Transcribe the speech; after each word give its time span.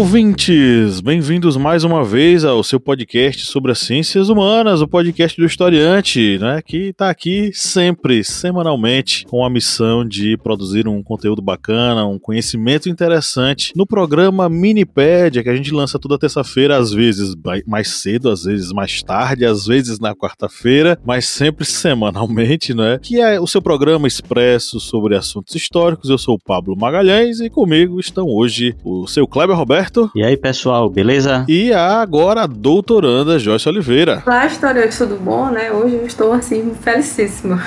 Ouvintes! 0.00 1.02
Bem-vindos 1.02 1.58
mais 1.58 1.84
uma 1.84 2.02
vez 2.02 2.42
ao 2.42 2.64
seu 2.64 2.80
podcast 2.80 3.44
sobre 3.44 3.70
as 3.70 3.80
ciências 3.80 4.30
humanas, 4.30 4.80
o 4.80 4.88
podcast 4.88 5.38
do 5.38 5.44
historiante, 5.44 6.38
né? 6.38 6.62
Que 6.62 6.88
está 6.88 7.10
aqui 7.10 7.50
sempre, 7.52 8.24
semanalmente, 8.24 9.26
com 9.26 9.44
a 9.44 9.50
missão 9.50 10.02
de 10.02 10.38
produzir 10.38 10.88
um 10.88 11.02
conteúdo 11.02 11.42
bacana, 11.42 12.06
um 12.06 12.18
conhecimento 12.18 12.88
interessante 12.88 13.74
no 13.76 13.86
programa 13.86 14.48
Minipédia, 14.48 15.42
que 15.42 15.50
a 15.50 15.54
gente 15.54 15.70
lança 15.70 15.98
toda 15.98 16.18
terça-feira, 16.18 16.78
às 16.78 16.90
vezes 16.90 17.34
mais 17.66 17.88
cedo, 17.88 18.30
às 18.30 18.44
vezes 18.44 18.72
mais 18.72 19.02
tarde, 19.02 19.44
às 19.44 19.66
vezes 19.66 20.00
na 20.00 20.14
quarta-feira, 20.16 20.98
mas 21.04 21.28
sempre 21.28 21.66
semanalmente, 21.66 22.72
né? 22.72 22.98
Que 23.02 23.20
é 23.20 23.38
o 23.38 23.46
seu 23.46 23.60
programa 23.60 24.08
expresso 24.08 24.80
sobre 24.80 25.14
assuntos 25.14 25.54
históricos. 25.54 26.08
Eu 26.08 26.16
sou 26.16 26.36
o 26.36 26.42
Pablo 26.42 26.74
Magalhães 26.74 27.40
e 27.40 27.50
comigo 27.50 28.00
estão 28.00 28.26
hoje 28.26 28.74
o 28.82 29.06
seu 29.06 29.28
Kleber 29.28 29.54
Roberto. 29.54 29.89
E 30.14 30.22
aí, 30.22 30.36
pessoal, 30.36 30.88
beleza? 30.88 31.44
E 31.48 31.72
a 31.72 32.00
agora 32.00 32.42
a 32.42 32.46
doutoranda 32.46 33.38
Joyce 33.38 33.68
Oliveira. 33.68 34.22
Olá, 34.26 34.46
história, 34.46 34.88
tudo 34.88 35.16
bom, 35.16 35.50
né? 35.50 35.72
Hoje 35.72 35.96
eu 35.96 36.06
estou, 36.06 36.32
assim, 36.32 36.72
felicíssima. 36.80 37.62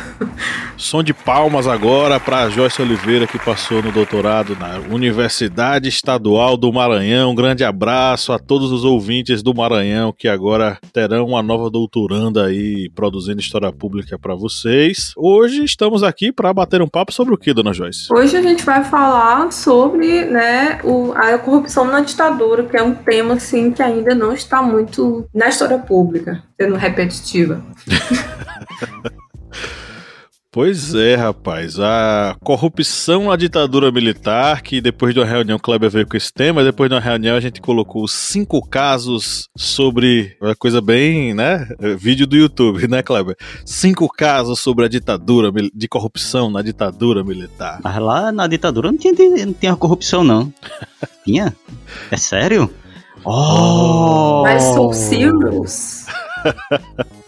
Som 0.78 1.04
de 1.04 1.14
palmas 1.14 1.68
agora 1.68 2.20
para 2.20 2.50
Joyce 2.50 2.82
Oliveira, 2.82 3.28
que 3.28 3.38
passou 3.38 3.82
no 3.82 3.92
doutorado 3.92 4.56
na 4.60 4.80
Universidade 4.94 5.90
Estadual 5.90 6.56
do 6.56 6.72
Maranhão. 6.72 7.32
Um 7.32 7.36
grande 7.36 7.64
abraço 7.64 8.32
a 8.32 8.40
todos 8.40 8.72
os 8.72 8.84
ouvintes 8.84 9.44
do 9.44 9.54
Maranhão, 9.54 10.14
que 10.18 10.28
agora 10.28 10.78
terão 10.92 11.26
uma 11.26 11.44
nova 11.44 11.70
doutoranda 11.70 12.46
aí, 12.46 12.90
produzindo 12.96 13.40
história 13.40 13.72
pública 13.72 14.18
para 14.18 14.36
vocês. 14.36 15.14
Hoje 15.18 15.64
estamos 15.64 16.04
aqui 16.04 16.32
para 16.32 16.54
bater 16.54 16.82
um 16.82 16.88
papo 16.88 17.12
sobre 17.14 17.34
o 17.34 17.38
que, 17.38 17.54
dona 17.54 17.74
Joyce? 17.74 18.08
Hoje 18.12 18.38
a 18.38 18.42
gente 18.42 18.64
vai 18.64 18.84
falar 18.84 19.52
sobre, 19.52 20.26
né, 20.26 20.80
o, 20.84 21.12
a 21.14 21.38
corrupção 21.38 21.64
corrupção 21.64 21.86
na 21.86 22.02
ditadura, 22.14 22.64
que 22.64 22.78
é 22.78 22.84
um 22.84 22.96
tema 22.96 23.36
assim 23.36 23.72
que 23.72 23.82
ainda 23.82 24.16
não 24.16 24.34
está 24.34 24.62
muito 24.62 25.28
na 25.34 25.50
história 25.50 25.78
pública, 25.78 26.44
sendo 26.60 26.76
repetitiva. 26.76 27.62
Pois 30.54 30.94
é, 30.94 31.16
rapaz. 31.16 31.80
A 31.80 32.38
corrupção 32.44 33.30
na 33.30 33.36
ditadura 33.36 33.92
militar, 33.92 34.62
que 34.62 34.80
depois 34.80 35.12
de 35.12 35.20
uma 35.20 35.26
reunião, 35.26 35.58
o 35.58 35.60
Kleber 35.60 35.90
veio 35.90 36.08
com 36.08 36.16
esse 36.16 36.32
tema, 36.32 36.64
depois 36.64 36.92
de 36.92 36.94
uma 36.94 37.02
reunião 37.02 37.36
a 37.36 37.40
gente 37.40 37.60
colocou 37.60 38.08
cinco 38.08 38.62
casos 38.62 39.50
sobre. 39.58 40.38
Uma 40.40 40.56
coisa 40.56 40.80
bem, 40.80 41.34
né? 41.34 41.68
Vídeo 41.98 42.28
do 42.28 42.36
YouTube, 42.36 42.88
né, 42.88 43.02
Kleber? 43.02 43.36
Cinco 43.66 44.08
casos 44.08 44.60
sobre 44.60 44.86
a 44.86 44.88
ditadura, 44.88 45.52
de 45.74 45.88
corrupção 45.88 46.52
na 46.52 46.62
ditadura 46.62 47.24
militar. 47.24 47.80
Mas 47.84 47.98
lá 47.98 48.32
na 48.32 48.46
ditadura 48.46 48.92
não 48.92 48.98
tinha, 49.00 49.14
não 49.48 49.54
tinha 49.54 49.76
corrupção, 49.76 50.24
não. 50.24 50.54
tinha? 51.26 51.56
É 52.12 52.18
sério? 52.18 52.74
Oh! 53.26 54.42
Mas 54.44 54.64
são 54.64 54.92
Silvos. 54.94 56.06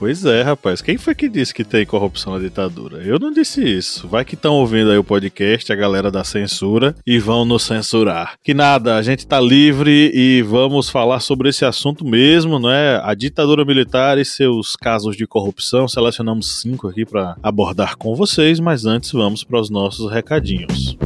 Pois 0.00 0.24
é, 0.24 0.40
rapaz. 0.40 0.80
Quem 0.80 0.96
foi 0.96 1.14
que 1.14 1.28
disse 1.28 1.52
que 1.52 1.62
tem 1.62 1.84
corrupção 1.84 2.32
na 2.32 2.38
ditadura? 2.38 3.02
Eu 3.02 3.18
não 3.18 3.30
disse 3.30 3.62
isso. 3.62 4.08
Vai 4.08 4.24
que 4.24 4.34
estão 4.34 4.54
ouvindo 4.54 4.90
aí 4.90 4.96
o 4.96 5.04
podcast, 5.04 5.70
a 5.70 5.76
galera 5.76 6.10
da 6.10 6.24
censura, 6.24 6.96
e 7.06 7.18
vão 7.18 7.44
nos 7.44 7.64
censurar. 7.64 8.32
Que 8.42 8.54
nada, 8.54 8.96
a 8.96 9.02
gente 9.02 9.26
tá 9.26 9.38
livre 9.38 10.10
e 10.14 10.40
vamos 10.40 10.88
falar 10.88 11.20
sobre 11.20 11.50
esse 11.50 11.66
assunto 11.66 12.02
mesmo, 12.02 12.58
não 12.58 12.70
é? 12.70 12.98
A 13.04 13.12
ditadura 13.12 13.62
militar 13.62 14.16
e 14.16 14.24
seus 14.24 14.74
casos 14.74 15.18
de 15.18 15.26
corrupção. 15.26 15.86
Selecionamos 15.86 16.62
cinco 16.62 16.88
aqui 16.88 17.04
para 17.04 17.36
abordar 17.42 17.98
com 17.98 18.14
vocês, 18.14 18.58
mas 18.58 18.86
antes 18.86 19.12
vamos 19.12 19.44
para 19.44 19.60
os 19.60 19.68
nossos 19.68 20.10
recadinhos. 20.10 20.96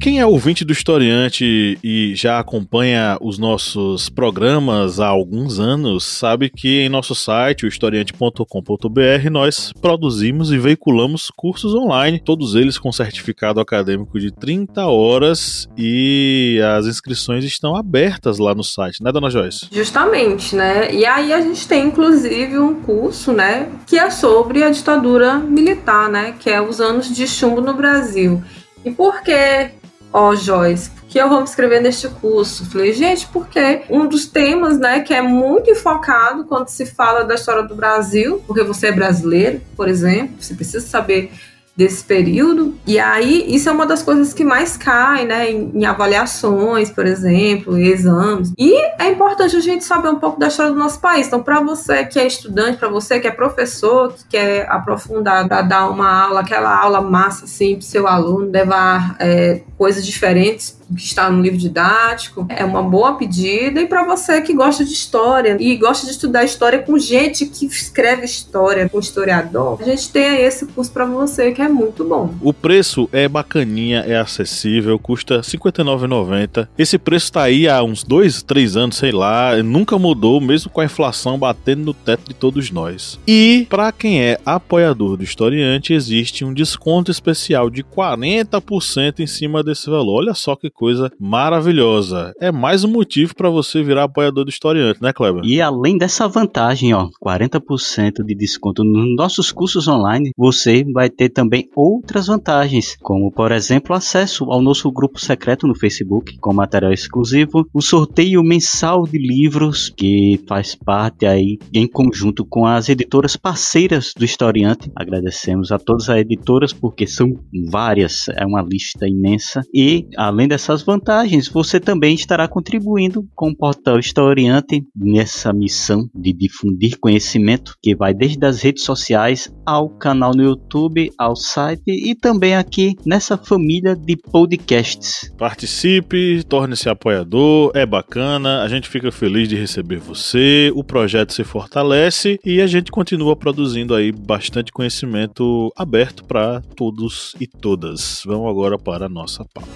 Quem 0.00 0.18
é 0.18 0.24
ouvinte 0.24 0.64
do 0.64 0.72
Historiante 0.72 1.78
e 1.84 2.14
já 2.14 2.38
acompanha 2.38 3.18
os 3.20 3.38
nossos 3.38 4.08
programas 4.08 4.98
há 4.98 5.06
alguns 5.06 5.60
anos, 5.60 6.06
sabe 6.06 6.48
que 6.48 6.80
em 6.80 6.88
nosso 6.88 7.14
site, 7.14 7.66
o 7.66 7.68
historiante.com.br, 7.68 9.30
nós 9.30 9.74
produzimos 9.78 10.50
e 10.50 10.58
veiculamos 10.58 11.30
cursos 11.36 11.74
online, 11.74 12.18
todos 12.18 12.54
eles 12.54 12.78
com 12.78 12.90
certificado 12.90 13.60
acadêmico 13.60 14.18
de 14.18 14.32
30 14.32 14.86
horas 14.86 15.68
e 15.76 16.58
as 16.78 16.86
inscrições 16.86 17.44
estão 17.44 17.76
abertas 17.76 18.38
lá 18.38 18.54
no 18.54 18.64
site, 18.64 19.02
né, 19.02 19.12
dona 19.12 19.28
Joyce? 19.28 19.68
Justamente, 19.70 20.56
né? 20.56 20.94
E 20.94 21.04
aí 21.04 21.30
a 21.30 21.42
gente 21.42 21.68
tem 21.68 21.88
inclusive 21.88 22.58
um 22.58 22.80
curso, 22.80 23.34
né, 23.34 23.68
que 23.86 23.98
é 23.98 24.08
sobre 24.08 24.62
a 24.62 24.70
ditadura 24.70 25.34
militar, 25.34 26.08
né, 26.08 26.34
que 26.40 26.48
é 26.48 26.58
os 26.58 26.80
anos 26.80 27.14
de 27.14 27.28
chumbo 27.28 27.60
no 27.60 27.74
Brasil. 27.74 28.42
E 28.82 28.90
por 28.90 29.22
que 29.22 29.78
ó, 30.12 30.30
oh, 30.30 30.36
Joyce, 30.36 30.90
que 31.08 31.18
eu 31.18 31.28
vou 31.28 31.38
me 31.38 31.44
inscrever 31.44 31.80
neste 31.80 32.08
curso? 32.08 32.68
Falei, 32.70 32.92
gente, 32.92 33.26
porque 33.28 33.82
um 33.90 34.06
dos 34.06 34.26
temas, 34.26 34.78
né, 34.78 35.00
que 35.00 35.14
é 35.14 35.22
muito 35.22 35.70
enfocado 35.70 36.44
quando 36.44 36.68
se 36.68 36.86
fala 36.86 37.24
da 37.24 37.34
história 37.34 37.62
do 37.62 37.74
Brasil, 37.74 38.42
porque 38.46 38.62
você 38.62 38.88
é 38.88 38.92
brasileiro, 38.92 39.60
por 39.76 39.88
exemplo, 39.88 40.36
você 40.38 40.54
precisa 40.54 40.86
saber 40.86 41.32
desse 41.80 42.04
período. 42.04 42.74
E 42.86 42.98
aí, 42.98 43.42
isso 43.48 43.66
é 43.66 43.72
uma 43.72 43.86
das 43.86 44.02
coisas 44.02 44.34
que 44.34 44.44
mais 44.44 44.76
cai, 44.76 45.24
né, 45.24 45.50
em, 45.50 45.70
em, 45.74 45.86
avaliações, 45.86 46.90
por 46.90 47.06
exemplo, 47.06 47.78
em 47.78 47.86
exames. 47.86 48.52
E 48.58 48.74
é 48.98 49.08
importante 49.08 49.56
a 49.56 49.60
gente 49.60 49.82
saber 49.82 50.10
um 50.10 50.18
pouco 50.18 50.38
da 50.38 50.48
história 50.48 50.72
do 50.72 50.78
nosso 50.78 51.00
país. 51.00 51.26
Então, 51.26 51.42
para 51.42 51.60
você 51.60 52.04
que 52.04 52.18
é 52.18 52.26
estudante, 52.26 52.76
para 52.76 52.88
você 52.88 53.18
que 53.18 53.26
é 53.26 53.30
professor, 53.30 54.12
que 54.12 54.24
quer 54.28 54.70
aprofundar, 54.70 55.48
para 55.48 55.62
dar 55.62 55.88
uma 55.88 56.24
aula, 56.24 56.40
aquela 56.40 56.78
aula 56.78 57.00
massa, 57.00 57.46
assim, 57.46 57.76
para 57.76 57.82
seu 57.82 58.06
aluno, 58.06 58.50
levar 58.50 59.16
é, 59.18 59.62
coisas 59.78 60.04
diferentes 60.04 60.78
que 60.94 61.02
está 61.02 61.30
no 61.30 61.40
livro 61.40 61.58
didático. 61.58 62.46
É 62.48 62.64
uma 62.64 62.82
boa 62.82 63.16
pedida. 63.16 63.80
E 63.80 63.86
para 63.86 64.04
você 64.04 64.40
que 64.40 64.52
gosta 64.52 64.84
de 64.84 64.92
história 64.92 65.56
e 65.58 65.76
gosta 65.76 66.06
de 66.06 66.12
estudar 66.12 66.44
história 66.44 66.80
com 66.80 66.98
gente 66.98 67.46
que 67.46 67.66
escreve 67.66 68.24
história, 68.24 68.88
com 68.88 68.98
historiador, 68.98 69.78
a 69.80 69.84
gente 69.84 70.10
tem 70.10 70.42
esse 70.42 70.66
curso 70.66 70.90
para 70.90 71.04
você 71.04 71.52
que 71.52 71.62
é 71.62 71.68
muito 71.70 72.04
bom. 72.04 72.34
O 72.40 72.52
preço 72.52 73.08
é 73.12 73.28
bacaninha, 73.28 74.00
é 74.00 74.18
acessível, 74.18 74.98
custa 74.98 75.36
R$ 75.36 75.42
59,90. 75.42 76.68
Esse 76.78 76.98
preço 76.98 77.26
está 77.26 77.42
aí 77.42 77.68
há 77.68 77.82
uns 77.82 78.02
dois, 78.02 78.42
três 78.42 78.76
anos, 78.76 78.96
sei 78.96 79.12
lá, 79.12 79.62
nunca 79.62 79.98
mudou, 79.98 80.40
mesmo 80.40 80.70
com 80.70 80.80
a 80.80 80.84
inflação 80.84 81.38
batendo 81.38 81.84
no 81.84 81.94
teto 81.94 82.28
de 82.28 82.34
todos 82.34 82.70
nós. 82.70 83.18
E 83.26 83.66
para 83.68 83.92
quem 83.92 84.22
é 84.22 84.38
apoiador 84.44 85.16
do 85.16 85.24
historiante, 85.24 85.92
existe 85.92 86.44
um 86.44 86.52
desconto 86.52 87.10
especial 87.10 87.70
de 87.70 87.82
40% 87.82 89.20
em 89.20 89.26
cima 89.26 89.62
desse 89.62 89.88
valor. 89.88 90.18
Olha 90.18 90.34
só 90.34 90.56
que 90.56 90.70
coisa 90.70 91.10
maravilhosa. 91.18 92.32
É 92.40 92.50
mais 92.52 92.84
um 92.84 92.90
motivo 92.90 93.34
para 93.34 93.50
você 93.50 93.82
virar 93.82 94.04
apoiador 94.04 94.44
do 94.44 94.50
historiante, 94.50 95.02
né, 95.02 95.12
Kleber? 95.12 95.42
E 95.44 95.60
além 95.60 95.96
dessa 95.96 96.28
vantagem, 96.28 96.94
ó, 96.94 97.08
40% 97.22 98.24
de 98.24 98.34
desconto 98.34 98.84
nos 98.84 99.14
nossos 99.16 99.52
cursos 99.52 99.88
online, 99.88 100.32
você 100.36 100.84
vai 100.92 101.08
ter 101.08 101.28
também 101.28 101.59
outras 101.76 102.26
vantagens, 102.26 102.96
como 103.02 103.30
por 103.30 103.52
exemplo, 103.52 103.94
acesso 103.94 104.44
ao 104.50 104.62
nosso 104.62 104.90
grupo 104.90 105.20
secreto 105.20 105.66
no 105.66 105.74
Facebook 105.74 106.38
com 106.38 106.54
material 106.54 106.92
exclusivo, 106.92 107.66
o 107.72 107.82
sorteio 107.82 108.42
mensal 108.42 109.04
de 109.06 109.18
livros 109.18 109.92
que 109.94 110.40
faz 110.48 110.74
parte 110.74 111.26
aí 111.26 111.58
em 111.72 111.86
conjunto 111.86 112.44
com 112.44 112.64
as 112.66 112.88
editoras 112.88 113.36
parceiras 113.36 114.12
do 114.16 114.24
historiante. 114.24 114.90
Agradecemos 114.96 115.72
a 115.72 115.78
todas 115.78 116.08
as 116.08 116.18
editoras 116.18 116.72
porque 116.72 117.06
são 117.06 117.34
várias, 117.70 118.28
é 118.30 118.46
uma 118.46 118.62
lista 118.62 119.06
imensa 119.06 119.62
e 119.74 120.06
além 120.16 120.48
dessa 120.48 120.70
essas 120.70 120.82
vantagens, 120.82 121.48
você 121.48 121.80
também 121.80 122.14
estará 122.14 122.46
contribuindo 122.46 123.28
com 123.34 123.50
o 123.50 123.56
portal 123.56 123.98
Historiante 123.98 124.86
nessa 124.94 125.52
missão 125.52 126.08
de 126.14 126.32
difundir 126.32 126.96
conhecimento 127.00 127.74
que 127.82 127.96
vai 127.96 128.14
desde 128.14 128.44
as 128.46 128.62
redes 128.62 128.84
sociais 128.84 129.52
ao 129.66 129.90
canal 129.90 130.32
no 130.32 130.44
YouTube, 130.44 131.10
ao 131.18 131.34
site 131.40 131.82
e 131.88 132.14
também 132.14 132.54
aqui 132.54 132.94
nessa 133.04 133.36
família 133.36 133.96
de 133.96 134.16
podcasts. 134.16 135.32
Participe, 135.36 136.42
torne-se 136.44 136.88
apoiador, 136.88 137.72
é 137.74 137.84
bacana, 137.84 138.62
a 138.62 138.68
gente 138.68 138.88
fica 138.88 139.10
feliz 139.10 139.48
de 139.48 139.56
receber 139.56 139.98
você, 139.98 140.70
o 140.74 140.84
projeto 140.84 141.32
se 141.32 141.44
fortalece 141.44 142.38
e 142.44 142.60
a 142.60 142.66
gente 142.66 142.90
continua 142.90 143.34
produzindo 143.36 143.94
aí 143.94 144.12
bastante 144.12 144.72
conhecimento 144.72 145.72
aberto 145.76 146.24
para 146.24 146.60
todos 146.76 147.34
e 147.40 147.46
todas. 147.46 148.22
Vamos 148.24 148.48
agora 148.48 148.78
para 148.78 149.06
a 149.06 149.08
nossa 149.08 149.44
pauta. 149.52 149.70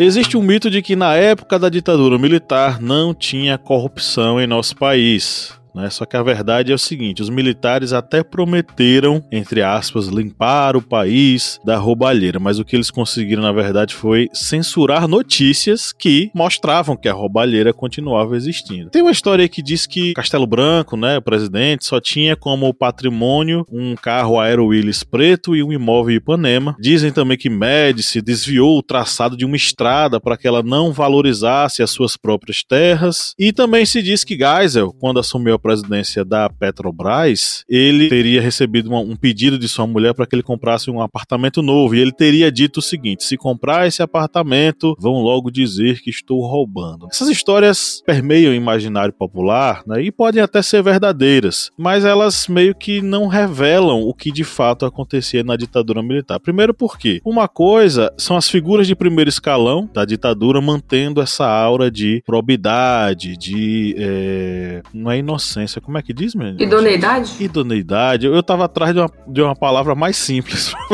Existe 0.00 0.36
um 0.36 0.42
mito 0.42 0.70
de 0.70 0.80
que 0.80 0.94
na 0.94 1.16
época 1.16 1.58
da 1.58 1.68
ditadura 1.68 2.16
militar 2.16 2.80
não 2.80 3.12
tinha 3.12 3.58
corrupção 3.58 4.40
em 4.40 4.46
nosso 4.46 4.76
país. 4.76 5.52
Né? 5.78 5.88
Só 5.90 6.04
que 6.04 6.16
a 6.16 6.22
verdade 6.22 6.72
é 6.72 6.74
o 6.74 6.78
seguinte: 6.78 7.22
os 7.22 7.30
militares 7.30 7.92
até 7.92 8.24
prometeram, 8.24 9.24
entre 9.30 9.62
aspas, 9.62 10.08
limpar 10.08 10.76
o 10.76 10.82
país 10.82 11.60
da 11.64 11.76
roubalheira, 11.76 12.40
mas 12.40 12.58
o 12.58 12.64
que 12.64 12.74
eles 12.74 12.90
conseguiram, 12.90 13.42
na 13.42 13.52
verdade, 13.52 13.94
foi 13.94 14.28
censurar 14.32 15.06
notícias 15.06 15.92
que 15.92 16.30
mostravam 16.34 16.96
que 16.96 17.08
a 17.08 17.12
roubalheira 17.12 17.72
continuava 17.72 18.36
existindo. 18.36 18.90
Tem 18.90 19.02
uma 19.02 19.12
história 19.12 19.48
que 19.48 19.62
diz 19.62 19.86
que 19.86 20.14
Castelo 20.14 20.46
Branco, 20.46 20.96
né, 20.96 21.18
o 21.18 21.22
presidente, 21.22 21.84
só 21.84 22.00
tinha 22.00 22.34
como 22.34 22.74
patrimônio 22.74 23.64
um 23.70 23.94
carro 23.94 24.40
Aero 24.40 24.66
Willis 24.66 25.04
preto 25.04 25.54
e 25.54 25.62
um 25.62 25.72
imóvel 25.72 26.14
em 26.14 26.16
Ipanema. 26.16 26.76
Dizem 26.80 27.12
também 27.12 27.38
que 27.38 27.48
Médici 27.48 28.20
desviou 28.20 28.78
o 28.78 28.82
traçado 28.82 29.36
de 29.36 29.44
uma 29.44 29.56
estrada 29.56 30.20
para 30.20 30.36
que 30.36 30.48
ela 30.48 30.62
não 30.62 30.92
valorizasse 30.92 31.82
as 31.82 31.90
suas 31.90 32.16
próprias 32.16 32.62
terras. 32.64 33.34
E 33.38 33.52
também 33.52 33.86
se 33.86 34.02
diz 34.02 34.24
que 34.24 34.36
Geisel, 34.36 34.92
quando 34.98 35.20
assumiu 35.20 35.54
a 35.54 35.58
presidência 35.68 36.24
da 36.24 36.48
Petrobras, 36.48 37.62
ele 37.68 38.08
teria 38.08 38.40
recebido 38.40 38.88
uma, 38.88 39.00
um 39.00 39.14
pedido 39.14 39.58
de 39.58 39.68
sua 39.68 39.86
mulher 39.86 40.14
para 40.14 40.26
que 40.26 40.34
ele 40.34 40.42
comprasse 40.42 40.90
um 40.90 41.02
apartamento 41.02 41.60
novo. 41.60 41.94
E 41.94 42.00
ele 42.00 42.10
teria 42.10 42.50
dito 42.50 42.78
o 42.78 42.82
seguinte: 42.82 43.24
se 43.24 43.36
comprar 43.36 43.86
esse 43.86 44.02
apartamento, 44.02 44.96
vão 44.98 45.20
logo 45.20 45.50
dizer 45.50 46.00
que 46.00 46.08
estou 46.08 46.40
roubando. 46.46 47.06
Essas 47.10 47.28
histórias 47.28 48.02
permeiam 48.06 48.52
o 48.52 48.54
imaginário 48.54 49.12
popular 49.12 49.82
né, 49.86 50.02
e 50.02 50.10
podem 50.10 50.42
até 50.42 50.62
ser 50.62 50.82
verdadeiras, 50.82 51.70
mas 51.76 52.02
elas 52.02 52.48
meio 52.48 52.74
que 52.74 53.02
não 53.02 53.26
revelam 53.26 54.00
o 54.00 54.14
que 54.14 54.32
de 54.32 54.44
fato 54.44 54.86
acontecia 54.86 55.44
na 55.44 55.54
ditadura 55.54 56.02
militar. 56.02 56.40
Primeiro, 56.40 56.72
porque 56.72 57.20
uma 57.22 57.46
coisa 57.46 58.10
são 58.16 58.38
as 58.38 58.48
figuras 58.48 58.86
de 58.86 58.96
primeiro 58.96 59.28
escalão 59.28 59.86
da 59.92 60.06
ditadura 60.06 60.62
mantendo 60.62 61.20
essa 61.20 61.46
aura 61.46 61.90
de 61.90 62.22
probidade, 62.24 63.36
de. 63.36 63.94
É, 63.98 64.82
não 64.94 65.10
é 65.10 65.18
inocência 65.18 65.47
inocência. 65.48 65.80
Como 65.80 65.96
é 65.96 66.02
que 66.02 66.12
diz, 66.12 66.34
menino? 66.34 66.60
Idoneidade? 66.60 67.32
Idoneidade. 67.40 68.26
Eu, 68.26 68.34
eu 68.34 68.42
tava 68.42 68.66
atrás 68.66 68.92
de 68.92 69.00
uma, 69.00 69.10
de 69.26 69.42
uma 69.42 69.56
palavra 69.56 69.94
mais 69.94 70.16
simples. 70.16 70.72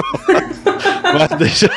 Mas 1.14 1.28
deixa. 1.38 1.70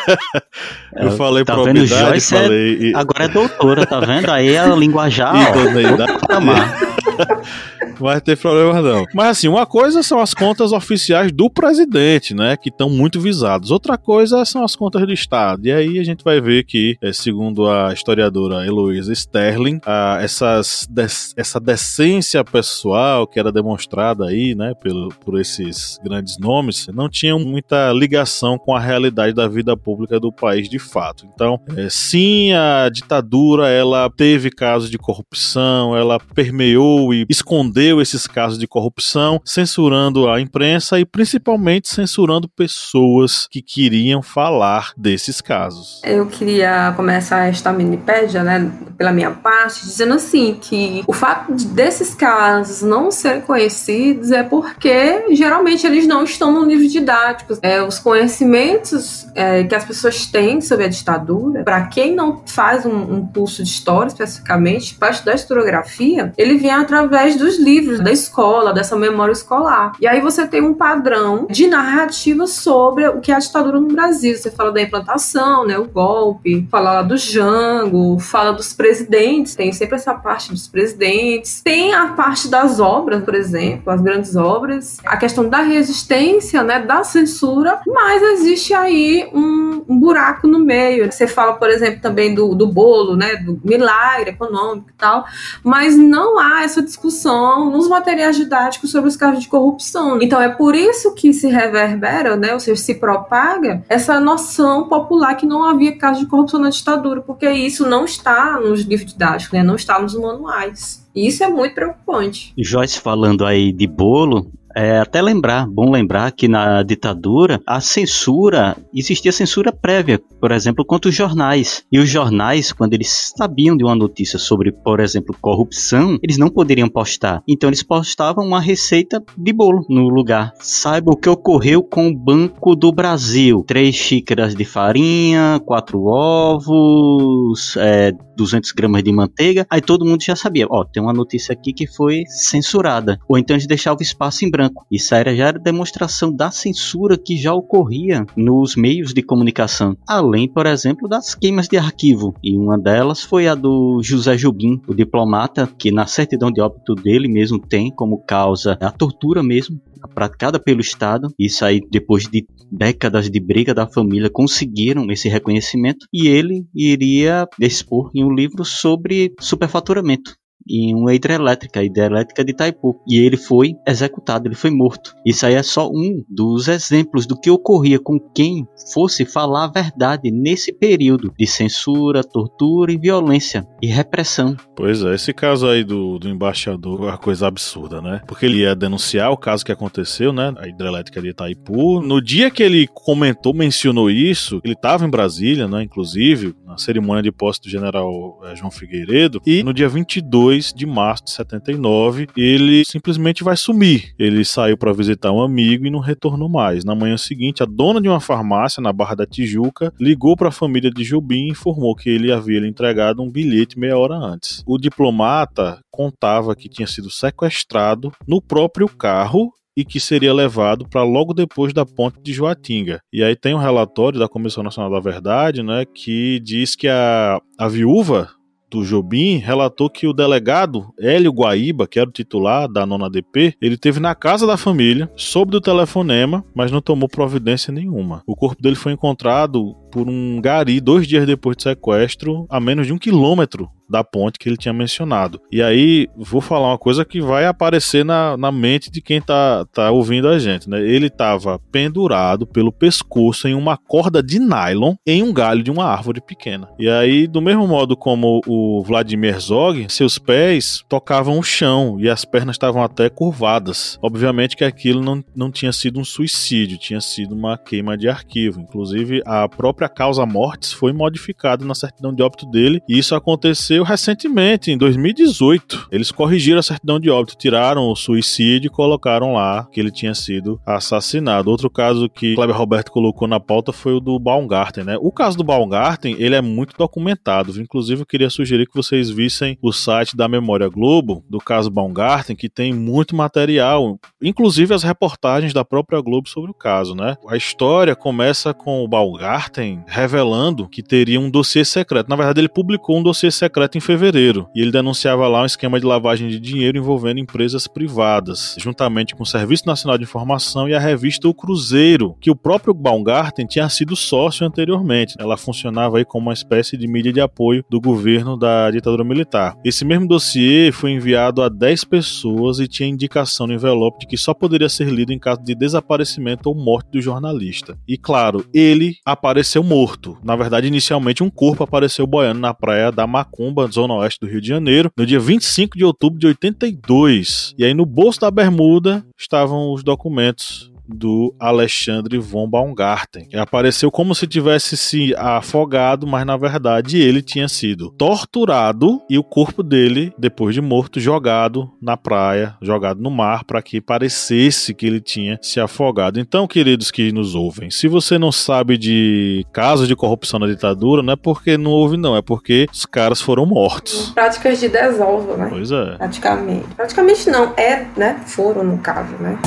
Eu 0.95 1.11
falei 1.11 1.43
tá 1.45 1.53
probidade, 1.53 1.87
vendo? 1.87 2.07
Joyce 2.09 2.35
é- 2.35 2.41
falei. 2.41 2.93
Agora 2.95 3.25
é 3.25 3.27
doutora, 3.27 3.85
tá 3.85 3.99
vendo? 3.99 4.31
Aí 4.31 4.53
é 4.55 4.59
a 4.59 4.67
linguajar. 4.75 5.35
ó, 5.35 5.59
Idoneidade. 5.61 6.13
Vai 7.99 8.21
ter 8.21 8.37
problema 8.37 8.81
não. 8.81 9.05
Mas 9.13 9.37
assim, 9.37 9.47
uma 9.47 9.65
coisa 9.65 10.03
são 10.03 10.19
as 10.19 10.33
contas 10.33 10.71
oficiais 10.71 11.31
do 11.31 11.49
presidente, 11.49 12.33
né, 12.33 12.55
que 12.55 12.69
estão 12.69 12.89
muito 12.89 13.19
visadas. 13.19 13.71
Outra 13.71 13.97
coisa 13.97 14.43
são 14.45 14.63
as 14.63 14.75
contas 14.75 15.05
do 15.05 15.13
Estado. 15.13 15.65
E 15.65 15.71
aí 15.71 15.99
a 15.99 16.03
gente 16.03 16.23
vai 16.23 16.39
ver 16.39 16.63
que, 16.63 16.97
eh, 17.01 17.13
segundo 17.13 17.69
a 17.69 17.91
historiadora 17.93 18.65
Heloísa 18.65 19.11
Sterling, 19.13 19.79
ah, 19.85 20.19
essas 20.21 20.87
essa 21.35 21.59
decência 21.59 22.43
pessoal 22.43 23.27
que 23.27 23.39
era 23.39 23.51
demonstrada 23.51 24.25
aí, 24.25 24.55
né, 24.55 24.73
pelo, 24.81 25.09
por 25.09 25.39
esses 25.39 25.99
grandes 26.03 26.37
nomes, 26.37 26.87
não 26.93 27.09
tinha 27.09 27.37
muita 27.37 27.91
ligação 27.93 28.57
com 28.57 28.75
a 28.75 28.79
realidade 28.79 29.33
da 29.33 29.47
vida 29.47 29.75
pública 29.75 30.19
do 30.19 30.31
país 30.31 30.69
de 30.69 30.79
fato. 30.79 31.27
Então, 31.33 31.59
eh, 31.75 31.87
sim, 31.89 32.53
a 32.53 32.89
ditadura 32.89 33.69
ela 33.69 34.09
teve 34.09 34.49
casos 34.49 34.89
de 34.89 34.97
corrupção, 34.97 35.95
ela 35.95 36.19
permeou 36.19 37.13
e 37.13 37.25
escondeu 37.29 37.86
esses 38.01 38.27
casos 38.27 38.57
de 38.57 38.67
corrupção, 38.67 39.41
censurando 39.45 40.29
a 40.29 40.39
imprensa 40.39 40.99
e 40.99 41.05
principalmente 41.05 41.89
censurando 41.89 42.47
pessoas 42.49 43.47
que 43.49 43.61
queriam 43.61 44.21
falar 44.21 44.91
desses 44.97 45.41
casos. 45.41 46.01
Eu 46.03 46.25
queria 46.25 46.93
começar 46.95 47.47
esta 47.47 47.71
minipédia, 47.71 48.43
né, 48.43 48.71
pela 48.97 49.11
minha 49.11 49.31
parte, 49.31 49.81
dizendo 49.81 50.13
assim 50.13 50.57
que 50.59 51.03
o 51.07 51.13
fato 51.13 51.53
de, 51.53 51.65
desses 51.67 52.13
casos 52.13 52.81
não 52.81 53.11
serem 53.11 53.41
conhecidos 53.41 54.31
é 54.31 54.43
porque 54.43 55.25
geralmente 55.31 55.85
eles 55.85 56.07
não 56.07 56.23
estão 56.23 56.51
no 56.51 56.65
livro 56.65 56.87
didático. 56.87 57.57
É, 57.61 57.81
os 57.81 57.99
conhecimentos 57.99 59.27
é, 59.35 59.63
que 59.63 59.75
as 59.75 59.85
pessoas 59.85 60.25
têm 60.25 60.61
sobre 60.61 60.85
a 60.85 60.89
ditadura, 60.89 61.63
para 61.63 61.85
quem 61.87 62.15
não 62.15 62.41
faz 62.45 62.85
um, 62.85 62.95
um 62.95 63.27
curso 63.27 63.63
de 63.63 63.69
história 63.69 64.07
especificamente, 64.07 64.95
para 64.95 65.11
estudar 65.11 65.35
historiografia, 65.35 66.33
ele 66.37 66.57
vem 66.57 66.71
através 66.71 67.35
dos 67.35 67.59
livros 67.59 67.76
da 67.81 68.11
escola, 68.11 68.73
dessa 68.73 68.95
memória 68.95 69.31
escolar. 69.31 69.93
E 69.99 70.07
aí 70.07 70.21
você 70.21 70.47
tem 70.47 70.61
um 70.61 70.73
padrão 70.73 71.47
de 71.49 71.67
narrativa 71.67 72.47
sobre 72.47 73.07
o 73.07 73.19
que 73.19 73.31
é 73.31 73.35
a 73.35 73.39
ditadura 73.39 73.79
no 73.79 73.87
Brasil. 73.87 74.35
Você 74.35 74.51
fala 74.51 74.71
da 74.71 74.81
implantação, 74.81 75.65
né, 75.65 75.77
o 75.77 75.85
golpe, 75.85 76.67
fala 76.69 77.01
do 77.01 77.17
Jango, 77.17 78.19
fala 78.19 78.51
dos 78.51 78.73
presidentes, 78.73 79.55
tem 79.55 79.71
sempre 79.71 79.95
essa 79.95 80.13
parte 80.13 80.51
dos 80.51 80.67
presidentes. 80.67 81.61
Tem 81.63 81.93
a 81.93 82.07
parte 82.07 82.47
das 82.47 82.79
obras, 82.79 83.23
por 83.23 83.35
exemplo, 83.35 83.91
as 83.91 84.01
grandes 84.01 84.35
obras, 84.35 84.97
a 85.05 85.17
questão 85.17 85.47
da 85.47 85.61
resistência, 85.61 86.63
né, 86.63 86.79
da 86.79 87.03
censura, 87.03 87.79
mas 87.85 88.21
existe 88.21 88.73
aí 88.73 89.29
um, 89.33 89.83
um 89.87 89.99
buraco 89.99 90.47
no 90.47 90.59
meio. 90.59 91.11
Você 91.11 91.27
fala, 91.27 91.53
por 91.53 91.69
exemplo, 91.69 92.01
também 92.01 92.33
do, 92.33 92.55
do 92.55 92.67
bolo, 92.67 93.15
né, 93.15 93.37
do 93.37 93.59
milagre 93.63 94.31
econômico 94.31 94.89
e 94.89 94.93
tal, 94.97 95.25
mas 95.63 95.97
não 95.97 96.39
há 96.39 96.63
essa 96.63 96.81
discussão 96.81 97.66
nos 97.69 97.87
materiais 97.87 98.35
didáticos 98.35 98.91
sobre 98.91 99.09
os 99.09 99.15
casos 99.15 99.41
de 99.41 99.47
corrupção. 99.47 100.21
Então 100.21 100.41
é 100.41 100.49
por 100.49 100.75
isso 100.75 101.13
que 101.13 101.33
se 101.33 101.47
reverbera, 101.47 102.35
né, 102.35 102.53
ou 102.53 102.59
seja, 102.59 102.81
se 102.81 102.95
propaga 102.95 103.83
essa 103.89 104.19
noção 104.19 104.87
popular 104.87 105.35
que 105.35 105.45
não 105.45 105.63
havia 105.63 105.97
casos 105.97 106.19
de 106.19 106.25
corrupção 106.27 106.59
na 106.59 106.69
ditadura, 106.69 107.21
porque 107.21 107.49
isso 107.49 107.87
não 107.87 108.05
está 108.05 108.59
nos 108.59 108.81
livros 108.81 109.11
didáticos, 109.11 109.53
né, 109.53 109.63
não 109.63 109.75
está 109.75 109.99
nos 109.99 110.15
manuais. 110.15 111.05
E 111.15 111.27
isso 111.27 111.43
é 111.43 111.49
muito 111.49 111.73
preocupante. 111.73 112.53
Joyce 112.57 112.99
falando 112.99 113.43
aí 113.43 113.71
de 113.71 113.87
bolo, 113.87 114.51
é 114.77 114.99
até 114.99 115.21
lembrar, 115.23 115.67
bom 115.67 115.89
lembrar 115.89 116.31
que 116.31 116.47
na 116.47 116.83
ditadura 116.83 117.59
a 117.65 117.81
censura, 117.81 118.77
existia 118.93 119.31
censura 119.31 119.71
prévia, 119.71 120.21
por 120.39 120.51
exemplo, 120.51 120.85
contra 120.85 121.09
os 121.09 121.15
jornais. 121.15 121.83
E 121.91 121.97
os 121.97 122.07
jornais, 122.07 122.71
quando 122.71 122.93
eles 122.93 123.33
sabiam 123.35 123.75
de 123.75 123.83
uma 123.83 123.95
notícia 123.95 124.37
sobre, 124.37 124.71
por 124.71 124.99
exemplo, 124.99 125.35
corrupção, 125.41 126.19
eles 126.21 126.37
não 126.37 126.49
poderiam 126.49 126.87
postar. 126.87 127.41
Então 127.47 127.69
eles 127.69 127.81
postavam 127.81 128.45
uma 128.45 128.61
receita 128.61 129.23
de 129.35 129.51
bolo 129.51 129.83
no 129.89 130.09
lugar. 130.09 130.53
Saiba 130.59 131.11
o 131.11 131.17
que 131.17 131.27
ocorreu 131.27 131.81
com 131.81 132.09
o 132.09 132.15
Banco 132.15 132.75
do 132.75 132.91
Brasil: 132.91 133.63
três 133.65 133.95
xícaras 133.95 134.53
de 134.53 134.63
farinha, 134.63 135.59
quatro 135.65 136.03
ovos, 136.05 137.75
é, 137.77 138.11
200 138.37 138.71
gramas 138.71 139.03
de 139.03 139.11
manteiga. 139.11 139.65
Aí 139.69 139.81
todo 139.81 140.05
mundo 140.05 140.23
já 140.23 140.35
sabia: 140.35 140.67
ó, 140.69 140.85
tem 140.85 141.01
uma 141.01 141.13
notícia 141.13 141.53
aqui 141.53 141.73
que 141.73 141.87
foi 141.87 142.23
censurada. 142.27 143.19
Ou 143.27 143.37
então 143.37 143.55
eles 143.55 143.67
deixavam 143.67 144.01
espaço 144.01 144.45
em 144.45 144.51
branco. 144.51 144.66
Isso 144.91 145.13
era, 145.13 145.35
já 145.35 145.47
era 145.47 145.59
demonstração 145.59 146.33
da 146.33 146.51
censura 146.51 147.17
que 147.17 147.37
já 147.37 147.53
ocorria 147.53 148.25
nos 148.35 148.75
meios 148.75 149.13
de 149.13 149.21
comunicação. 149.21 149.97
Além, 150.07 150.47
por 150.47 150.65
exemplo, 150.65 151.07
das 151.07 151.35
queimas 151.35 151.67
de 151.67 151.77
arquivo. 151.77 152.33
E 152.43 152.57
uma 152.57 152.77
delas 152.77 153.21
foi 153.21 153.47
a 153.47 153.55
do 153.55 154.01
José 154.03 154.37
Jubim, 154.37 154.81
o 154.87 154.93
diplomata, 154.93 155.67
que 155.77 155.91
na 155.91 156.05
certidão 156.05 156.51
de 156.51 156.61
óbito 156.61 156.95
dele 156.95 157.27
mesmo 157.27 157.59
tem 157.59 157.91
como 157.91 158.23
causa 158.23 158.77
a 158.81 158.91
tortura 158.91 159.43
mesmo, 159.43 159.79
praticada 160.13 160.59
pelo 160.59 160.81
Estado. 160.81 161.29
Isso 161.37 161.65
aí, 161.65 161.81
depois 161.89 162.27
de 162.27 162.45
décadas 162.71 163.29
de 163.29 163.39
briga 163.39 163.73
da 163.73 163.87
família, 163.87 164.29
conseguiram 164.29 165.09
esse 165.11 165.27
reconhecimento. 165.29 166.05
E 166.13 166.27
ele 166.27 166.65
iria 166.73 167.47
expor 167.59 168.11
em 168.13 168.23
um 168.23 168.33
livro 168.33 168.63
sobre 168.63 169.33
superfaturamento 169.39 170.35
em 170.69 170.93
uma 170.93 171.13
hidrelétrica, 171.13 171.83
hidrelétrica 171.83 172.43
de 172.43 172.51
Itaipu. 172.51 172.99
E 173.07 173.17
ele 173.19 173.37
foi 173.37 173.75
executado, 173.87 174.47
ele 174.47 174.55
foi 174.55 174.71
morto. 174.71 175.15
Isso 175.25 175.45
aí 175.45 175.53
é 175.53 175.63
só 175.63 175.89
um 175.89 176.23
dos 176.29 176.67
exemplos 176.67 177.25
do 177.25 177.39
que 177.39 177.49
ocorria 177.49 177.99
com 177.99 178.19
quem 178.19 178.67
fosse 178.93 179.25
falar 179.25 179.65
a 179.65 179.71
verdade 179.71 180.31
nesse 180.31 180.71
período 180.73 181.33
de 181.37 181.47
censura, 181.47 182.23
tortura 182.23 182.91
e 182.91 182.97
violência 182.97 183.65
e 183.81 183.87
repressão. 183.87 184.55
Pois 184.75 185.03
é, 185.03 185.15
esse 185.15 185.33
caso 185.33 185.67
aí 185.67 185.83
do, 185.83 186.19
do 186.19 186.29
embaixador 186.29 187.03
é 187.03 187.11
uma 187.11 187.17
coisa 187.17 187.47
absurda, 187.47 188.01
né? 188.01 188.21
Porque 188.27 188.45
ele 188.45 188.59
ia 188.59 188.75
denunciar 188.75 189.31
o 189.31 189.37
caso 189.37 189.65
que 189.65 189.71
aconteceu, 189.71 190.31
né? 190.31 190.53
A 190.57 190.67
hidrelétrica 190.67 191.21
de 191.21 191.29
Itaipu. 191.29 192.01
No 192.01 192.21
dia 192.21 192.51
que 192.51 192.63
ele 192.63 192.87
comentou, 192.87 193.53
mencionou 193.53 194.09
isso, 194.09 194.61
ele 194.63 194.73
estava 194.73 195.05
em 195.05 195.09
Brasília, 195.09 195.67
né? 195.67 195.83
Inclusive, 195.83 196.55
na 196.65 196.77
cerimônia 196.77 197.23
de 197.23 197.31
posse 197.31 197.61
do 197.61 197.69
general 197.69 198.39
eh, 198.43 198.55
João 198.55 198.71
Figueiredo. 198.71 199.41
E 199.45 199.63
no 199.63 199.73
dia 199.73 199.89
22 199.89 200.56
de 200.73 200.85
março 200.85 201.25
de 201.25 201.31
79, 201.31 202.27
ele 202.35 202.83
simplesmente 202.85 203.43
vai 203.43 203.55
sumir. 203.55 204.13
Ele 204.17 204.43
saiu 204.43 204.77
para 204.77 204.93
visitar 204.93 205.31
um 205.31 205.41
amigo 205.41 205.85
e 205.85 205.91
não 205.91 205.99
retornou 205.99 206.49
mais. 206.49 206.83
Na 206.83 206.95
manhã 206.95 207.17
seguinte, 207.17 207.63
a 207.63 207.65
dona 207.65 208.01
de 208.01 208.07
uma 208.07 208.19
farmácia 208.19 208.81
na 208.81 208.91
Barra 208.91 209.15
da 209.15 209.25
Tijuca 209.25 209.93
ligou 209.99 210.35
para 210.35 210.49
a 210.49 210.51
família 210.51 210.91
de 210.91 211.03
Jubim 211.03 211.47
e 211.47 211.51
informou 211.51 211.95
que 211.95 212.09
ele 212.09 212.31
havia 212.31 212.59
lhe 212.59 212.67
entregado 212.67 213.21
um 213.21 213.29
bilhete 213.29 213.79
meia 213.79 213.97
hora 213.97 214.15
antes. 214.15 214.63
O 214.65 214.77
diplomata 214.77 215.79
contava 215.91 216.55
que 216.55 216.69
tinha 216.69 216.87
sido 216.87 217.09
sequestrado 217.09 218.11
no 218.27 218.41
próprio 218.41 218.87
carro 218.87 219.51
e 219.77 219.85
que 219.85 219.99
seria 219.99 220.33
levado 220.33 220.89
para 220.89 221.03
logo 221.03 221.35
depois 221.35 221.71
da 221.71 221.85
ponte 221.85 222.19
de 222.19 222.33
Joatinga. 222.33 222.99
E 223.13 223.23
aí 223.23 223.35
tem 223.35 223.53
um 223.53 223.59
relatório 223.59 224.19
da 224.19 224.27
Comissão 224.27 224.63
Nacional 224.63 224.91
da 224.91 224.99
Verdade, 224.99 225.61
né, 225.61 225.85
que 225.85 226.39
diz 226.39 226.75
que 226.75 226.87
a, 226.87 227.39
a 227.59 227.67
viúva 227.67 228.27
do 228.69 228.83
Jobim 228.83 229.37
relatou 229.37 229.89
que 229.89 230.07
o 230.07 230.13
delegado 230.13 230.93
Hélio 230.99 231.31
Guaíba, 231.31 231.87
que 231.87 231.99
era 231.99 232.09
o 232.09 232.13
titular 232.13 232.67
da 232.67 232.85
nona 232.85 233.09
DP, 233.09 233.55
ele 233.61 233.77
teve 233.77 233.99
na 233.99 234.13
casa 234.13 234.45
da 234.45 234.57
família, 234.57 235.09
soube 235.15 235.51
do 235.51 235.61
telefonema, 235.61 236.43
mas 236.55 236.71
não 236.71 236.81
tomou 236.81 237.07
providência 237.07 237.71
nenhuma. 237.71 238.23
O 238.27 238.35
corpo 238.35 238.61
dele 238.61 238.75
foi 238.75 238.91
encontrado 238.91 239.75
por 239.91 240.07
um 240.07 240.41
gari 240.41 240.79
dois 240.79 241.07
dias 241.07 241.25
depois 241.25 241.55
do 241.55 241.63
sequestro, 241.63 242.45
a 242.49 242.59
menos 242.59 242.87
de 242.87 242.93
um 242.93 242.97
quilômetro 242.97 243.69
da 243.89 244.03
ponte 244.03 244.39
que 244.39 244.47
ele 244.49 244.57
tinha 244.57 244.73
mencionado. 244.73 245.41
E 245.51 245.61
aí, 245.61 246.07
vou 246.15 246.41
falar 246.41 246.69
uma 246.69 246.77
coisa 246.77 247.05
que 247.05 247.21
vai 247.21 247.45
aparecer 247.45 248.03
na, 248.03 248.37
na 248.37 248.51
mente 248.51 248.91
de 248.91 249.01
quem 249.01 249.21
tá, 249.21 249.65
tá 249.71 249.91
ouvindo 249.91 250.27
a 250.27 250.39
gente, 250.39 250.69
né? 250.69 250.81
Ele 250.81 251.07
estava 251.07 251.59
pendurado 251.71 252.45
pelo 252.45 252.71
pescoço 252.71 253.47
em 253.47 253.53
uma 253.53 253.77
corda 253.77 254.21
de 254.21 254.39
nylon 254.39 254.95
em 255.05 255.23
um 255.23 255.33
galho 255.33 255.63
de 255.63 255.71
uma 255.71 255.85
árvore 255.85 256.21
pequena. 256.21 256.69
E 256.79 256.89
aí, 256.89 257.27
do 257.27 257.41
mesmo 257.41 257.67
modo 257.67 257.95
como 257.95 258.41
o 258.45 258.83
Vladimir 258.83 259.39
Zog, 259.39 259.85
seus 259.89 260.17
pés 260.17 260.83
tocavam 260.89 261.39
o 261.39 261.43
chão 261.43 261.97
e 261.99 262.09
as 262.09 262.25
pernas 262.25 262.55
estavam 262.55 262.83
até 262.83 263.09
curvadas. 263.09 263.97
Obviamente 264.01 264.55
que 264.55 264.63
aquilo 264.63 265.01
não, 265.01 265.23
não 265.35 265.51
tinha 265.51 265.71
sido 265.71 265.99
um 265.99 266.05
suicídio, 266.05 266.77
tinha 266.77 267.01
sido 267.01 267.35
uma 267.35 267.57
queima 267.57 267.97
de 267.97 268.07
arquivo. 268.07 268.59
Inclusive, 268.59 269.21
a 269.25 269.47
própria 269.47 269.89
causa 269.89 270.25
mortes 270.25 270.71
foi 270.71 270.93
modificada 270.93 271.65
na 271.65 271.75
certidão 271.75 272.13
de 272.13 272.21
óbito 272.21 272.45
dele, 272.45 272.81
e 272.87 272.97
isso 272.97 273.15
aconteceu 273.15 273.76
aconteceu 273.77 273.83
recentemente, 273.83 274.71
em 274.71 274.77
2018. 274.77 275.87
Eles 275.91 276.11
corrigiram 276.11 276.59
a 276.59 276.63
certidão 276.63 276.99
de 276.99 277.09
óbito, 277.09 277.37
tiraram 277.37 277.89
o 277.89 277.95
suicídio 277.95 278.67
e 278.67 278.71
colocaram 278.71 279.33
lá 279.33 279.67
que 279.71 279.79
ele 279.79 279.91
tinha 279.91 280.13
sido 280.13 280.59
assassinado. 280.65 281.49
Outro 281.49 281.69
caso 281.69 282.09
que 282.09 282.35
Kleber 282.35 282.55
Roberto 282.55 282.91
colocou 282.91 283.27
na 283.27 283.39
pauta 283.39 283.71
foi 283.71 283.93
o 283.93 283.99
do 283.99 284.17
Baumgarten, 284.19 284.83
né? 284.83 284.97
O 284.99 285.11
caso 285.11 285.37
do 285.37 285.43
Baumgarten, 285.43 286.15
ele 286.19 286.35
é 286.35 286.41
muito 286.41 286.75
documentado. 286.77 287.59
Inclusive, 287.59 288.01
eu 288.01 288.05
queria 288.05 288.29
sugerir 288.29 288.67
que 288.67 288.75
vocês 288.75 289.09
vissem 289.09 289.57
o 289.61 289.71
site 289.71 290.15
da 290.15 290.27
Memória 290.27 290.69
Globo, 290.69 291.23
do 291.29 291.39
caso 291.39 291.69
Baumgarten, 291.69 292.35
que 292.35 292.49
tem 292.49 292.73
muito 292.73 293.15
material, 293.15 293.99
inclusive 294.21 294.73
as 294.73 294.83
reportagens 294.83 295.53
da 295.53 295.65
própria 295.65 296.01
Globo 296.01 296.29
sobre 296.29 296.51
o 296.51 296.53
caso, 296.53 296.95
né? 296.95 297.15
A 297.27 297.35
história 297.35 297.95
começa 297.95 298.53
com 298.53 298.83
o 298.83 298.87
Baumgarten 298.87 299.83
revelando 299.87 300.67
que 300.67 300.81
teria 300.81 301.19
um 301.19 301.29
dossiê 301.29 301.65
secreto. 301.65 302.09
Na 302.09 302.15
verdade, 302.15 302.39
ele 302.39 302.49
publicou 302.49 302.97
um 302.97 303.03
dossiê 303.03 303.31
secreto 303.31 303.66
em 303.75 303.81
fevereiro 303.81 304.47
e 304.53 304.61
ele 304.61 304.71
denunciava 304.71 305.27
lá 305.27 305.41
um 305.41 305.45
esquema 305.45 305.79
de 305.79 305.85
lavagem 305.85 306.29
de 306.29 306.39
dinheiro 306.39 306.77
envolvendo 306.77 307.19
empresas 307.19 307.67
privadas, 307.67 308.55
juntamente 308.59 309.15
com 309.15 309.23
o 309.23 309.25
Serviço 309.25 309.65
Nacional 309.65 309.97
de 309.97 310.03
Informação 310.03 310.69
e 310.69 310.75
a 310.75 310.79
revista 310.79 311.27
O 311.27 311.33
Cruzeiro, 311.33 312.15
que 312.21 312.29
o 312.29 312.35
próprio 312.35 312.73
Baumgarten 312.73 313.47
tinha 313.47 313.67
sido 313.69 313.95
sócio 313.95 314.45
anteriormente. 314.45 315.15
Ela 315.17 315.37
funcionava 315.37 315.97
aí 315.97 316.05
como 316.05 316.27
uma 316.27 316.33
espécie 316.33 316.77
de 316.77 316.87
mídia 316.87 317.11
de 317.11 317.21
apoio 317.21 317.63
do 317.69 317.81
governo 317.81 318.37
da 318.37 318.69
ditadura 318.69 319.03
militar. 319.03 319.55
Esse 319.65 319.83
mesmo 319.83 320.07
dossiê 320.07 320.71
foi 320.71 320.91
enviado 320.91 321.41
a 321.41 321.49
10 321.49 321.83
pessoas 321.85 322.59
e 322.59 322.67
tinha 322.67 322.89
indicação 322.89 323.47
no 323.47 323.53
envelope 323.53 323.99
de 323.99 324.07
que 324.07 324.17
só 324.17 324.33
poderia 324.33 324.69
ser 324.69 324.89
lido 324.89 325.11
em 325.11 325.19
caso 325.19 325.41
de 325.43 325.55
desaparecimento 325.55 326.49
ou 326.49 326.55
morte 326.55 326.91
do 326.91 327.01
jornalista. 327.01 327.77
E 327.87 327.97
claro, 327.97 328.45
ele 328.53 328.95
apareceu 329.05 329.63
morto. 329.63 330.17
Na 330.23 330.35
verdade, 330.35 330.67
inicialmente 330.67 331.23
um 331.23 331.29
corpo 331.29 331.63
apareceu 331.63 332.05
boiando 332.05 332.39
na 332.39 332.53
praia 332.53 332.91
da 332.91 333.07
Macumba 333.07 333.56
Macumba, 333.57 333.67
zona 333.71 333.93
oeste 333.95 334.19
do 334.19 334.27
Rio 334.27 334.39
de 334.39 334.47
Janeiro, 334.47 334.91
no 334.95 335.05
dia 335.05 335.19
25 335.19 335.77
de 335.77 335.83
outubro 335.83 336.19
de 336.19 336.27
82. 336.27 337.55
E 337.57 337.65
aí 337.65 337.73
no 337.73 337.85
bolso 337.85 338.21
da 338.21 338.29
bermuda 338.29 339.03
estavam 339.17 339.73
os 339.73 339.83
documentos 339.83 340.71
do 340.87 341.33
Alexandre 341.39 342.17
von 342.17 342.49
Baumgarten. 342.49 343.27
Que 343.27 343.37
apareceu 343.37 343.91
como 343.91 344.15
se 344.15 344.27
tivesse 344.27 344.77
se 344.77 345.13
afogado, 345.15 346.07
mas 346.07 346.25
na 346.25 346.37
verdade 346.37 346.99
ele 346.99 347.21
tinha 347.21 347.47
sido 347.47 347.91
torturado 347.91 349.01
e 349.09 349.17
o 349.17 349.23
corpo 349.23 349.63
dele, 349.63 350.13
depois 350.17 350.53
de 350.53 350.61
morto, 350.61 350.99
jogado 350.99 351.71
na 351.81 351.97
praia, 351.97 352.55
jogado 352.61 353.01
no 353.01 353.11
mar, 353.11 353.43
para 353.43 353.61
que 353.61 353.81
parecesse 353.81 354.73
que 354.73 354.85
ele 354.85 355.01
tinha 355.01 355.37
se 355.41 355.59
afogado. 355.59 356.19
Então, 356.19 356.47
queridos 356.47 356.91
que 356.91 357.11
nos 357.11 357.35
ouvem, 357.35 357.69
se 357.69 357.87
você 357.87 358.17
não 358.17 358.31
sabe 358.31 358.77
de 358.77 359.45
casos 359.51 359.87
de 359.87 359.95
corrupção 359.95 360.39
na 360.39 360.47
ditadura, 360.47 361.03
não 361.03 361.13
é 361.13 361.15
porque 361.15 361.57
não 361.57 361.71
houve, 361.71 361.97
não, 361.97 362.15
é 362.15 362.21
porque 362.21 362.67
os 362.71 362.85
caras 362.85 363.21
foram 363.21 363.45
mortos. 363.45 364.11
Práticas 364.11 364.59
de 364.59 364.69
desolva, 364.69 365.37
né? 365.37 365.47
Pois 365.49 365.71
é. 365.71 365.95
Praticamente. 365.97 366.67
Praticamente 366.75 367.29
não, 367.29 367.53
é, 367.57 367.87
né? 367.95 368.21
Foram 368.25 368.63
no 368.63 368.77
caso, 368.79 369.15
né? 369.17 369.39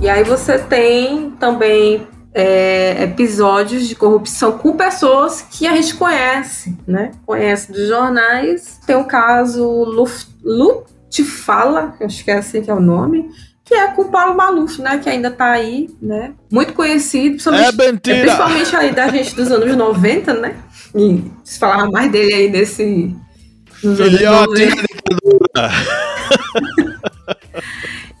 E 0.00 0.10
aí 0.10 0.24
você 0.24 0.58
tem 0.58 1.32
também 1.32 2.06
é, 2.38 3.02
episódios 3.02 3.88
de 3.88 3.94
corrupção 3.94 4.58
com 4.58 4.76
pessoas 4.76 5.42
que 5.42 5.66
a 5.66 5.74
gente 5.74 5.94
conhece, 5.94 6.76
né? 6.86 7.10
Conhece 7.26 7.72
dos 7.72 7.88
jornais. 7.88 8.78
Tem 8.86 8.96
o 8.96 9.04
caso 9.04 9.66
Luft, 9.84 10.28
Luftfala, 10.44 11.94
acho 12.00 12.24
que 12.24 12.30
é 12.30 12.38
assim 12.38 12.62
que 12.62 12.70
é 12.70 12.74
o 12.74 12.80
nome, 12.80 13.28
que 13.64 13.74
é 13.74 13.88
com 13.88 14.02
o 14.02 14.10
Paulo 14.10 14.36
Maluf, 14.36 14.80
né? 14.80 14.98
Que 14.98 15.10
ainda 15.10 15.30
tá 15.30 15.50
aí, 15.50 15.90
né? 16.00 16.32
Muito 16.50 16.72
conhecido, 16.74 17.32
principalmente, 17.32 17.68
é 17.68 17.92
mentira. 17.92 18.20
principalmente 18.20 18.76
aí 18.76 18.92
da 18.92 19.08
gente 19.08 19.34
dos 19.34 19.50
anos 19.50 19.76
90, 19.76 20.34
né? 20.34 20.56
E 20.94 21.24
se 21.42 21.58
falava 21.58 21.90
mais 21.90 22.10
dele 22.10 22.34
aí 22.34 22.48
nesse. 22.48 23.14
90. 23.82 24.18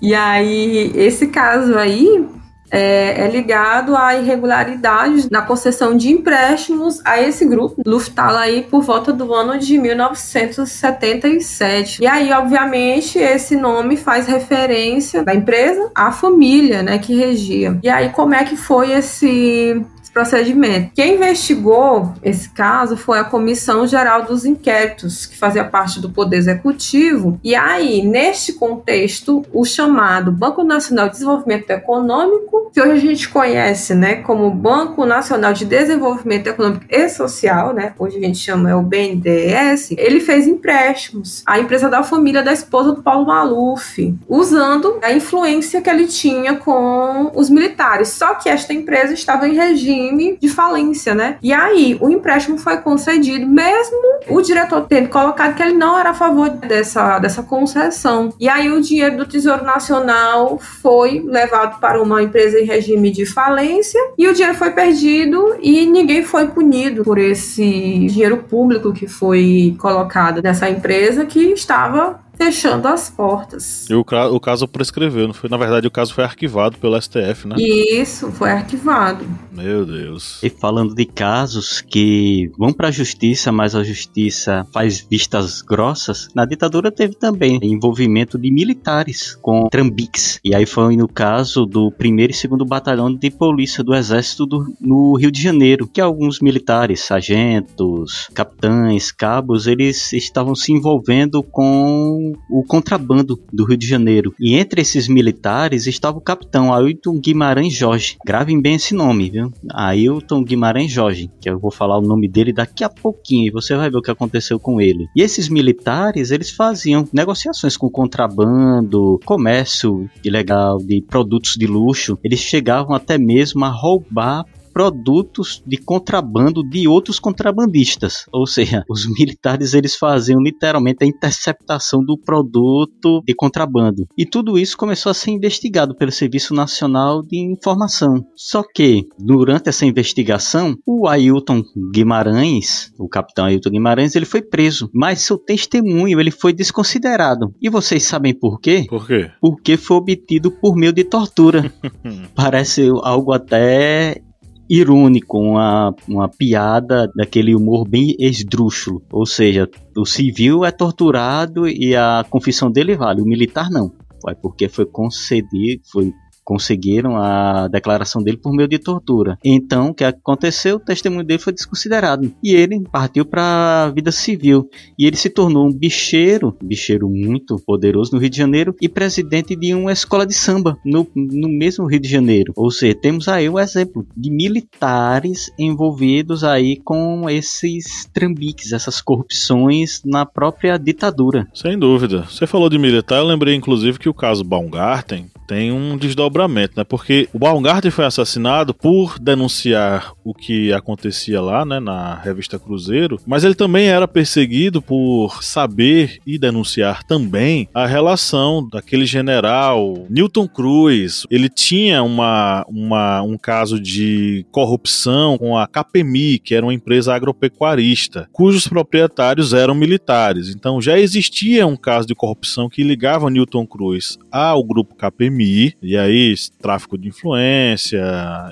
e 0.00 0.14
aí, 0.14 0.92
esse 0.94 1.26
caso 1.28 1.76
aí, 1.76 2.24
é, 2.70 3.24
é, 3.24 3.28
ligado 3.28 3.96
a 3.96 4.14
irregularidades 4.16 5.30
na 5.30 5.40
concessão 5.42 5.96
de 5.96 6.10
empréstimos 6.10 7.00
a 7.04 7.20
esse 7.20 7.44
grupo, 7.46 7.82
Lufthansa 7.86 8.38
aí 8.38 8.62
por 8.62 8.82
volta 8.82 9.12
do 9.12 9.32
ano 9.32 9.56
de 9.58 9.78
1977. 9.78 12.02
E 12.02 12.06
aí, 12.06 12.32
obviamente, 12.32 13.18
esse 13.18 13.56
nome 13.56 13.96
faz 13.96 14.26
referência 14.26 15.22
da 15.22 15.34
empresa 15.34 15.90
à 15.94 16.10
família, 16.10 16.82
né, 16.82 16.98
que 16.98 17.14
regia. 17.14 17.78
E 17.82 17.88
aí, 17.88 18.10
como 18.10 18.34
é 18.34 18.44
que 18.44 18.56
foi 18.56 18.92
esse 18.92 19.82
procedimento. 20.12 20.90
Quem 20.94 21.14
investigou 21.14 22.14
esse 22.22 22.48
caso 22.50 22.96
foi 22.96 23.18
a 23.18 23.24
Comissão 23.24 23.86
Geral 23.86 24.22
dos 24.22 24.44
Inquéritos, 24.44 25.26
que 25.26 25.36
fazia 25.36 25.64
parte 25.64 26.00
do 26.00 26.10
Poder 26.10 26.36
Executivo. 26.36 27.38
E 27.42 27.54
aí, 27.54 28.02
neste 28.02 28.52
contexto, 28.52 29.44
o 29.52 29.64
chamado 29.64 30.32
Banco 30.32 30.62
Nacional 30.64 31.06
de 31.06 31.12
Desenvolvimento 31.12 31.70
Econômico, 31.70 32.70
que 32.72 32.80
hoje 32.80 32.92
a 32.92 32.96
gente 32.96 33.28
conhece 33.28 33.94
né, 33.94 34.16
como 34.16 34.50
Banco 34.50 35.04
Nacional 35.04 35.52
de 35.52 35.64
Desenvolvimento 35.64 36.48
Econômico 36.48 36.84
e 36.88 37.08
Social, 37.08 37.72
né, 37.72 37.94
hoje 37.98 38.18
a 38.18 38.20
gente 38.20 38.38
chama 38.38 38.70
é 38.70 38.74
o 38.74 38.82
BNDES, 38.82 39.92
ele 39.92 40.20
fez 40.20 40.46
empréstimos 40.46 41.42
à 41.46 41.58
empresa 41.58 41.88
da 41.88 42.02
família 42.02 42.42
da 42.42 42.52
esposa 42.52 42.92
do 42.92 43.02
Paulo 43.02 43.26
Maluf, 43.26 44.14
usando 44.28 44.98
a 45.02 45.12
influência 45.12 45.80
que 45.80 45.88
ele 45.88 46.06
tinha 46.06 46.56
com 46.56 47.30
os 47.34 47.48
militares. 47.48 48.08
Só 48.08 48.34
que 48.34 48.48
esta 48.48 48.72
empresa 48.72 49.12
estava 49.12 49.48
em 49.48 49.54
regime 49.54 50.07
crime 50.08 50.38
de 50.40 50.48
falência, 50.48 51.14
né? 51.14 51.36
E 51.42 51.52
aí, 51.52 51.96
o 52.00 52.08
empréstimo 52.10 52.58
foi 52.58 52.78
concedido, 52.78 53.46
mesmo 53.46 53.98
o 54.28 54.40
diretor 54.40 54.86
tendo 54.88 55.08
colocado 55.08 55.54
que 55.54 55.62
ele 55.62 55.74
não 55.74 55.98
era 55.98 56.10
a 56.10 56.14
favor 56.14 56.48
dessa, 56.50 57.18
dessa 57.18 57.42
concessão. 57.42 58.32
E 58.40 58.48
aí, 58.48 58.70
o 58.70 58.80
dinheiro 58.80 59.18
do 59.18 59.26
Tesouro 59.26 59.64
Nacional 59.64 60.58
foi 60.58 61.22
levado 61.24 61.78
para 61.80 62.02
uma 62.02 62.22
empresa 62.22 62.58
em 62.58 62.64
regime 62.64 63.10
de 63.10 63.26
falência 63.26 64.00
e 64.16 64.26
o 64.26 64.32
dinheiro 64.32 64.56
foi 64.56 64.70
perdido 64.70 65.56
e 65.60 65.86
ninguém 65.86 66.22
foi 66.22 66.48
punido 66.48 67.02
por 67.02 67.18
esse 67.18 67.62
dinheiro 68.08 68.38
público 68.38 68.92
que 68.92 69.06
foi 69.06 69.76
colocado 69.78 70.42
nessa 70.42 70.68
empresa 70.68 71.26
que 71.26 71.52
estava 71.52 72.20
fechando 72.38 72.86
as 72.86 73.10
portas. 73.10 73.90
E 73.90 73.94
o, 73.94 74.00
o 74.00 74.40
caso 74.40 74.68
prescreveu, 74.68 75.26
não 75.26 75.34
foi? 75.34 75.50
Na 75.50 75.56
verdade, 75.56 75.88
o 75.88 75.90
caso 75.90 76.14
foi 76.14 76.22
arquivado 76.22 76.78
pelo 76.78 77.00
STF, 77.00 77.48
né? 77.48 77.56
Isso, 77.58 78.30
foi 78.30 78.50
arquivado. 78.50 79.26
Meu 79.52 79.84
Deus. 79.84 80.40
E 80.42 80.48
falando 80.48 80.94
de 80.94 81.04
casos 81.04 81.80
que 81.80 82.50
vão 82.56 82.72
para 82.72 82.88
a 82.88 82.92
justiça, 82.92 83.50
mas 83.50 83.74
a 83.74 83.82
justiça 83.82 84.64
faz 84.72 85.00
vistas 85.00 85.60
grossas, 85.60 86.28
na 86.34 86.44
ditadura 86.44 86.92
teve 86.92 87.14
também 87.16 87.58
envolvimento 87.62 88.38
de 88.38 88.50
militares 88.50 89.36
com 89.42 89.68
trambiques. 89.68 90.38
E 90.44 90.54
aí 90.54 90.64
foi 90.64 90.96
no 90.96 91.08
caso 91.08 91.66
do 91.66 91.90
primeiro 91.90 92.32
e 92.32 92.36
segundo 92.36 92.64
batalhão 92.64 93.12
de 93.12 93.30
polícia 93.30 93.82
do 93.82 93.94
exército 93.94 94.46
do, 94.46 94.72
no 94.80 95.16
Rio 95.16 95.32
de 95.32 95.42
Janeiro, 95.42 95.88
que 95.88 96.00
alguns 96.00 96.40
militares, 96.40 97.00
sargentos, 97.00 98.28
capitães, 98.32 99.10
cabos, 99.10 99.66
eles 99.66 100.12
estavam 100.12 100.54
se 100.54 100.72
envolvendo 100.72 101.42
com 101.42 102.27
o 102.50 102.62
contrabando 102.64 103.38
do 103.52 103.64
Rio 103.64 103.76
de 103.76 103.86
Janeiro. 103.86 104.34
E 104.40 104.54
entre 104.54 104.80
esses 104.80 105.08
militares 105.08 105.86
estava 105.86 106.18
o 106.18 106.22
capitão 106.22 106.72
Ailton 106.72 107.18
Guimarães 107.18 107.74
Jorge. 107.74 108.16
Gravem 108.24 108.60
bem 108.60 108.74
esse 108.74 108.94
nome, 108.94 109.30
viu? 109.30 109.52
Ailton 109.72 110.42
Guimarães 110.42 110.90
Jorge, 110.90 111.30
que 111.40 111.48
eu 111.48 111.58
vou 111.58 111.70
falar 111.70 111.98
o 111.98 112.06
nome 112.06 112.28
dele 112.28 112.52
daqui 112.52 112.84
a 112.84 112.88
pouquinho 112.88 113.48
e 113.48 113.52
você 113.52 113.76
vai 113.76 113.90
ver 113.90 113.98
o 113.98 114.02
que 114.02 114.10
aconteceu 114.10 114.58
com 114.58 114.80
ele. 114.80 115.06
E 115.14 115.22
esses 115.22 115.48
militares, 115.48 116.30
eles 116.30 116.50
faziam 116.50 117.08
negociações 117.12 117.76
com 117.76 117.90
contrabando, 117.90 119.20
comércio 119.24 120.08
ilegal 120.24 120.78
de 120.78 121.02
produtos 121.02 121.54
de 121.54 121.66
luxo. 121.66 122.18
Eles 122.22 122.40
chegavam 122.40 122.94
até 122.94 123.18
mesmo 123.18 123.64
a 123.64 123.68
roubar 123.68 124.44
produtos 124.78 125.60
de 125.66 125.76
contrabando 125.76 126.62
de 126.62 126.86
outros 126.86 127.18
contrabandistas. 127.18 128.26
Ou 128.32 128.46
seja, 128.46 128.84
os 128.88 129.06
militares 129.18 129.74
eles 129.74 129.96
faziam 129.96 130.40
literalmente 130.40 131.02
a 131.02 131.06
interceptação 131.06 132.00
do 132.00 132.16
produto 132.16 133.20
de 133.26 133.34
contrabando. 133.34 134.06
E 134.16 134.24
tudo 134.24 134.56
isso 134.56 134.76
começou 134.76 135.10
a 135.10 135.14
ser 135.14 135.32
investigado 135.32 135.96
pelo 135.96 136.12
Serviço 136.12 136.54
Nacional 136.54 137.24
de 137.24 137.38
Informação. 137.38 138.24
Só 138.36 138.62
que, 138.62 139.08
durante 139.18 139.68
essa 139.68 139.84
investigação, 139.84 140.76
o 140.86 141.08
Ailton 141.08 141.64
Guimarães, 141.92 142.92
o 143.00 143.08
capitão 143.08 143.46
Ailton 143.46 143.70
Guimarães, 143.70 144.14
ele 144.14 144.26
foi 144.26 144.42
preso, 144.42 144.88
mas 144.94 145.22
seu 145.22 145.36
testemunho 145.36 146.20
ele 146.20 146.30
foi 146.30 146.52
desconsiderado. 146.52 147.52
E 147.60 147.68
vocês 147.68 148.04
sabem 148.04 148.32
por 148.32 148.60
quê? 148.60 148.86
Por 148.88 149.08
quê? 149.08 149.28
Porque 149.40 149.76
foi 149.76 149.96
obtido 149.96 150.52
por 150.52 150.76
meio 150.76 150.92
de 150.92 151.02
tortura. 151.02 151.72
Parece 152.36 152.88
algo 153.02 153.32
até 153.32 154.22
irônico, 154.68 155.38
uma, 155.38 155.94
uma 156.06 156.28
piada 156.28 157.10
daquele 157.14 157.54
humor 157.54 157.88
bem 157.88 158.14
esdrúxulo. 158.18 159.02
Ou 159.10 159.24
seja, 159.24 159.68
o 159.96 160.04
civil 160.04 160.64
é 160.64 160.70
torturado 160.70 161.66
e 161.66 161.96
a 161.96 162.24
confissão 162.28 162.70
dele 162.70 162.96
vale, 162.96 163.22
o 163.22 163.26
militar 163.26 163.70
não. 163.70 163.92
É 164.28 164.34
porque 164.34 164.68
foi 164.68 164.84
concedido, 164.84 165.82
foi 165.90 166.12
conseguiram 166.48 167.18
a 167.18 167.68
declaração 167.68 168.22
dele 168.22 168.38
por 168.38 168.54
meio 168.54 168.66
de 168.66 168.78
tortura. 168.78 169.36
Então, 169.44 169.90
o 169.90 169.94
que 169.94 170.02
aconteceu? 170.02 170.76
O 170.76 170.80
testemunho 170.80 171.22
dele 171.22 171.38
foi 171.38 171.52
desconsiderado 171.52 172.32
e 172.42 172.54
ele 172.54 172.82
partiu 172.90 173.26
para 173.26 173.84
a 173.84 173.90
vida 173.90 174.10
civil 174.10 174.66
e 174.98 175.04
ele 175.04 175.16
se 175.16 175.28
tornou 175.28 175.66
um 175.66 175.70
bicheiro, 175.70 176.56
bicheiro 176.64 177.06
muito 177.06 177.56
poderoso 177.66 178.14
no 178.14 178.18
Rio 178.18 178.30
de 178.30 178.38
Janeiro 178.38 178.74
e 178.80 178.88
presidente 178.88 179.54
de 179.54 179.74
uma 179.74 179.92
escola 179.92 180.26
de 180.26 180.32
samba 180.32 180.78
no, 180.86 181.06
no 181.14 181.50
mesmo 181.50 181.84
Rio 181.84 182.00
de 182.00 182.08
Janeiro. 182.08 182.54
Ou 182.56 182.70
seja, 182.70 182.94
temos 182.94 183.28
aí 183.28 183.46
um 183.46 183.58
exemplo 183.58 184.06
de 184.16 184.30
militares 184.30 185.52
envolvidos 185.58 186.44
aí 186.44 186.80
com 186.82 187.28
esses 187.28 188.06
trambiques, 188.06 188.72
essas 188.72 189.02
corrupções 189.02 190.00
na 190.02 190.24
própria 190.24 190.78
ditadura. 190.78 191.46
Sem 191.52 191.78
dúvida. 191.78 192.22
Você 192.22 192.46
falou 192.46 192.70
de 192.70 192.78
militar, 192.78 193.18
eu 193.18 193.26
lembrei 193.26 193.54
inclusive 193.54 193.98
que 193.98 194.08
o 194.08 194.14
caso 194.14 194.42
Baumgarten 194.42 195.26
tem 195.48 195.72
um 195.72 195.96
desdobramento, 195.96 196.37
né? 196.46 196.84
Porque 196.84 197.28
o 197.32 197.38
Baumgarten 197.38 197.90
foi 197.90 198.04
assassinado 198.04 198.74
por 198.74 199.18
denunciar 199.18 200.12
o 200.22 200.34
que 200.34 200.72
acontecia 200.72 201.40
lá, 201.40 201.64
né, 201.64 201.80
na 201.80 202.14
revista 202.16 202.58
Cruzeiro, 202.58 203.18
mas 203.26 203.44
ele 203.44 203.54
também 203.54 203.88
era 203.88 204.06
perseguido 204.06 204.82
por 204.82 205.42
saber 205.42 206.18
e 206.26 206.38
denunciar 206.38 207.02
também 207.04 207.68
a 207.72 207.86
relação 207.86 208.68
daquele 208.68 209.06
general 209.06 210.06
Newton 210.10 210.46
Cruz. 210.46 211.24
Ele 211.30 211.48
tinha 211.48 212.02
uma, 212.02 212.64
uma, 212.68 213.22
um 213.22 213.38
caso 213.38 213.80
de 213.80 214.44
corrupção 214.50 215.38
com 215.38 215.56
a 215.56 215.66
KPMI, 215.66 216.38
que 216.38 216.54
era 216.54 216.64
uma 216.64 216.74
empresa 216.74 217.14
agropecuarista, 217.14 218.28
cujos 218.32 218.68
proprietários 218.68 219.54
eram 219.54 219.74
militares. 219.74 220.50
Então 220.54 220.80
já 220.80 220.98
existia 220.98 221.66
um 221.66 221.76
caso 221.76 222.06
de 222.06 222.14
corrupção 222.14 222.68
que 222.68 222.82
ligava 222.82 223.30
Newton 223.30 223.66
Cruz 223.66 224.18
ao 224.30 224.62
grupo 224.62 224.94
KPMI 224.94 225.74
e 225.82 225.96
aí 225.96 226.27
tráfico 226.60 226.98
de 226.98 227.08
influência, 227.08 228.02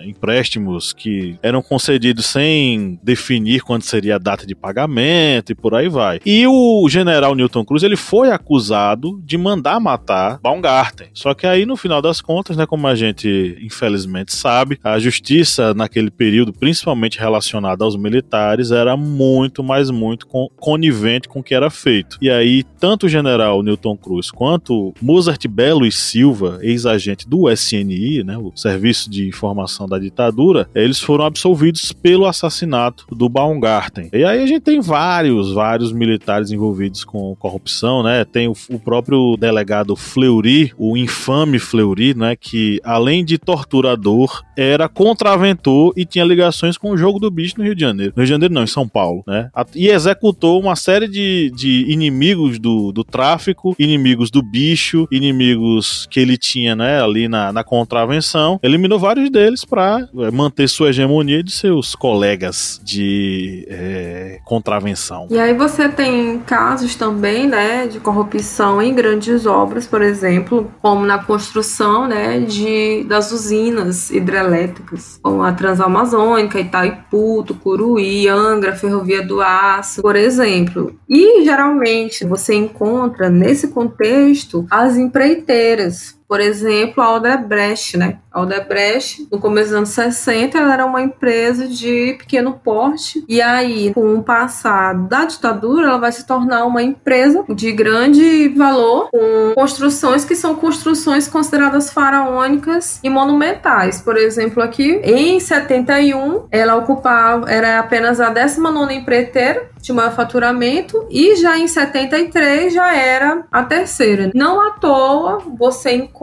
empréstimos 0.05 0.93
que 0.93 1.39
eram 1.43 1.63
concedidos 1.63 2.27
sem 2.27 2.99
definir 3.03 3.63
quando 3.63 3.83
seria 3.83 4.17
a 4.17 4.19
data 4.19 4.47
de 4.47 4.55
pagamento 4.55 5.53
e 5.53 5.55
por 5.55 5.75
aí 5.75 5.89
vai. 5.89 6.21
E 6.25 6.47
o 6.47 6.89
general 6.89 7.35
Newton 7.35 7.65
Cruz 7.65 7.83
ele 7.83 7.97
foi 7.97 8.31
acusado 8.31 9.21
de 9.25 9.37
mandar 9.37 9.81
matar 9.81 10.39
Baumgarten. 10.43 11.09
Só 11.13 11.35
que 11.35 11.47
aí 11.47 11.67
no 11.67 11.77
final 11.77 12.01
das 12.01 12.21
contas, 12.21 12.57
né, 12.57 12.67
como 12.67 12.87
a 12.87 12.95
gente 12.95 13.59
infelizmente 13.61 14.35
sabe, 14.35 14.79
a 14.83 14.99
justiça 14.99 15.75
naquele 15.75 16.11
período, 16.11 16.53
principalmente 16.53 17.19
relacionada 17.19 17.85
aos 17.85 17.97
militares, 17.97 18.71
era 18.71 18.97
muito, 18.97 19.63
mas 19.63 19.91
muito 19.91 20.27
conivente 20.57 21.29
com 21.29 21.41
o 21.41 21.43
que 21.43 21.55
era 21.55 21.71
feito. 21.71 22.19
E 22.21 22.31
aí 22.31 22.65
tanto 22.79 23.07
o 23.07 23.09
general 23.09 23.63
Newton 23.63 23.97
Cruz 23.97 24.31
quanto 24.31 24.95
Mozart 25.01 25.47
Belo 25.49 25.87
e 25.87 25.93
Silva, 25.93 26.59
ex-agente 26.63 27.29
do 27.29 27.49
SNI, 27.67 28.25
né, 28.25 28.37
o 28.37 28.53
Serviço 28.55 29.09
de 29.09 29.29
Informação 29.29 29.87
da 29.87 29.99
Ditadura, 29.99 30.69
eles 30.75 31.01
foram 31.01 31.25
absolvidos 31.25 31.93
pelo 31.93 32.27
assassinato 32.27 33.07
do 33.11 33.29
Baumgarten. 33.29 34.09
E 34.13 34.25
aí 34.25 34.43
a 34.43 34.47
gente 34.47 34.61
tem 34.61 34.81
vários, 34.81 35.53
vários 35.53 35.93
militares 35.93 36.51
envolvidos 36.51 37.05
com 37.05 37.35
corrupção, 37.37 38.03
né? 38.03 38.25
Tem 38.25 38.49
o, 38.49 38.55
o 38.71 38.79
próprio 38.79 39.37
delegado 39.37 39.97
Fleury, 39.97 40.73
o 40.77 40.97
infame 40.97 41.59
Fleury, 41.59 42.15
né, 42.15 42.37
que 42.37 42.81
além 42.85 43.25
de 43.25 43.39
torturador, 43.39 44.43
era 44.57 44.89
contraventor 44.89 45.93
e 45.97 46.05
tinha 46.05 46.25
ligações 46.25 46.77
com 46.77 46.91
o 46.91 46.97
jogo 46.97 47.19
do 47.19 47.31
bicho 47.31 47.55
no 47.59 47.65
Rio 47.65 47.75
de 47.75 47.81
Janeiro. 47.81 48.13
No 48.17 48.23
Rio 48.23 48.27
de 48.27 48.31
Janeiro 48.31 48.55
não, 48.55 48.65
em 48.65 48.67
São 48.67 48.89
Paulo, 48.89 49.23
né? 49.27 49.51
E 49.75 49.89
executou 49.89 50.61
uma 50.61 50.77
série 50.77 51.09
de, 51.09 51.53
de 51.55 51.87
inimigos 51.89 52.59
do, 52.59 52.93
do 52.93 53.05
tráfico, 53.05 53.75
inimigos 53.79 54.31
do 54.31 54.43
bicho, 54.43 55.07
inimigos 55.11 56.07
que 56.11 56.21
ele 56.21 56.37
tinha 56.37 56.67
tinha, 56.67 56.75
né, 56.75 57.01
ali 57.01 57.29
na, 57.29 57.53
na 57.57 57.65
contravenção, 57.65 58.61
eliminou 58.63 58.99
vários 58.99 59.31
deles 59.31 59.65
para 59.65 60.07
é, 60.15 60.31
manter 60.31 60.69
sua 60.69 60.91
hegemonia 60.91 61.43
de 61.43 61.51
seus 61.51 61.95
colegas 61.95 62.79
de 62.85 63.67
é, 63.71 64.39
contravenção. 64.45 65.27
E 65.31 65.39
aí 65.39 65.55
você 65.55 65.89
tem 65.89 66.39
casos 66.41 66.95
também, 66.95 67.49
né, 67.49 67.87
de 67.87 67.99
corrupção 67.99 68.83
em 68.83 68.95
grandes 68.95 69.47
obras, 69.47 69.87
por 69.87 70.03
exemplo, 70.03 70.71
como 70.83 71.07
na 71.07 71.19
construção, 71.25 72.07
né, 72.07 72.41
de, 72.41 73.05
das 73.05 73.33
usinas 73.33 74.11
hidrelétricas, 74.11 75.19
como 75.23 75.43
a 75.43 75.53
Transamazônica, 75.53 76.61
Itaipu, 76.61 77.43
Tucuruí, 77.43 78.29
Angra, 78.29 78.77
Ferrovia 78.77 79.27
do 79.27 79.41
Aço, 79.41 80.03
por 80.03 80.15
exemplo. 80.15 80.95
E 81.09 81.43
geralmente 81.43 82.25
você 82.27 82.55
encontra 82.55 83.31
nesse 83.31 83.69
contexto 83.69 84.67
as 84.71 84.99
empreiteiras, 84.99 86.16
por 86.29 86.41
exemplo, 86.41 87.03
a 87.03 87.15
Odebrecht, 87.15 87.97
né? 87.97 88.19
A 88.33 88.43
Odebrecht, 88.43 89.27
no 89.31 89.39
começo 89.39 89.69
dos 89.69 89.77
anos 89.77 89.89
60, 89.91 90.59
ela 90.59 90.75
era 90.75 90.85
uma 90.85 91.01
empresa 91.01 91.67
de 91.67 92.17
pequeno 92.19 92.53
porte. 92.53 93.25
E 93.29 93.41
aí, 93.41 93.95
com 93.95 94.15
o 94.15 94.23
passar 94.23 94.95
da 94.95 95.25
ditadura, 95.25 95.87
ela 95.87 95.99
vai 95.99 96.13
se 96.13 96.27
tornar 96.27 96.65
uma 96.65 96.83
empresa 96.83 97.45
de 97.49 97.73
grande 97.73 98.49
valor, 98.49 99.09
com 99.11 99.55
construções 99.55 100.25
que 100.25 100.35
são 100.35 100.55
construções 100.57 101.29
consideradas 101.29 101.91
faraônicas 101.91 103.01
e 103.03 103.09
monumentais. 103.09 104.03
Por 104.03 104.17
exemplo, 104.17 104.63
aqui, 104.63 105.01
em 105.03 105.41
71, 105.41 106.47
ela 106.51 106.77
ocupava, 106.77 107.51
era 107.51 107.79
apenas 107.79 108.21
a 108.21 108.31
19 108.31 108.95
empreiteira 108.95 109.71
de 109.81 109.93
maior 109.93 110.13
faturamento 110.15 111.07
e 111.09 111.37
já 111.37 111.57
em 111.57 111.69
73 111.69 112.75
já 112.75 112.95
era 112.95 113.45
a 113.53 113.63
terceira. 113.63 114.33
Não 114.35 114.61
à 114.61 114.73
toa 114.73 115.39
você 115.57 115.93
encontra 115.93 116.16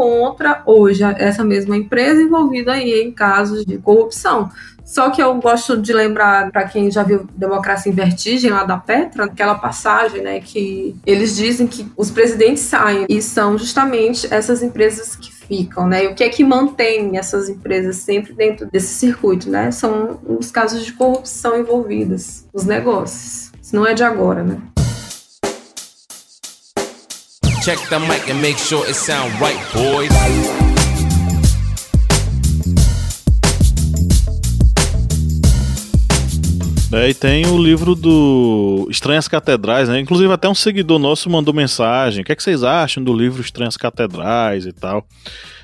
hoje 0.66 1.04
essa 1.18 1.44
mesma 1.44 1.78
empresa 1.78 2.22
envolvida 2.22 2.74
aí 2.74 3.02
em 3.02 3.12
casos 3.12 3.66
de 3.66 3.78
corrupção. 3.78 4.50
Só 4.86 5.10
que 5.10 5.24
eu 5.24 5.34
gosto 5.36 5.78
de 5.78 5.94
lembrar, 5.94 6.52
para 6.52 6.66
quem 6.66 6.92
já 6.92 7.04
viu 7.04 7.26
Democracia 7.36 7.92
em 7.92 7.96
Vertigem, 7.96 8.52
lá 8.52 8.64
da 8.64 8.78
Petra, 8.78 9.26
aquela 9.26 9.56
passagem, 9.56 10.22
né, 10.22 10.40
que 10.42 10.96
eles 11.06 11.36
dizem 11.36 11.68
que 11.68 11.88
os 11.96 12.12
presidentes 12.12 12.64
saem 12.64 13.06
e 13.08 13.22
são 13.22 13.58
justamente 13.58 14.28
essas 14.30 14.62
empresas 14.62 15.16
que 15.16 15.34
ficam, 15.34 15.88
né? 15.88 16.06
E 16.06 16.08
o 16.08 16.16
que 16.16 16.24
é 16.24 16.30
que 16.30 16.44
mantém 16.44 17.18
essas 17.18 17.50
empresas 17.50 17.98
sempre 17.98 18.34
dentro 18.34 18.66
desse 18.66 18.94
circuito, 18.94 19.50
né? 19.50 19.72
São 19.72 20.20
os 20.26 20.52
casos 20.52 20.86
de 20.86 20.94
corrupção 20.94 21.60
envolvidos, 21.60 22.46
os 22.54 22.66
negócios. 22.66 23.52
Isso 23.62 23.76
não 23.76 23.86
é 23.86 23.94
de 23.94 24.04
agora, 24.04 24.44
né? 24.44 24.58
Check 27.64 27.80
the 27.88 27.98
mic 27.98 28.30
and 28.30 28.42
make 28.42 28.58
sure 28.58 28.86
it 28.86 28.94
sound 28.94 29.32
right, 29.40 29.58
boys. 29.74 30.12
É, 36.92 37.10
e 37.10 37.14
tem 37.14 37.46
o 37.46 37.58
livro 37.58 37.96
do 37.96 38.86
Estranhas 38.90 39.30
Catedrais, 39.30 39.88
né? 39.88 39.98
Inclusive 39.98 40.34
até 40.34 40.50
um 40.50 40.54
seguidor 40.54 41.00
nosso 41.00 41.30
mandou 41.30 41.54
mensagem. 41.54 42.22
O 42.22 42.26
que, 42.26 42.34
é 42.34 42.36
que 42.36 42.44
vocês 42.44 42.66
acham 42.66 43.02
do 43.02 43.14
livro 43.14 43.42
Estranhas 43.42 43.78
Catedrais 43.78 44.66
e 44.66 44.74
tal? 44.74 45.08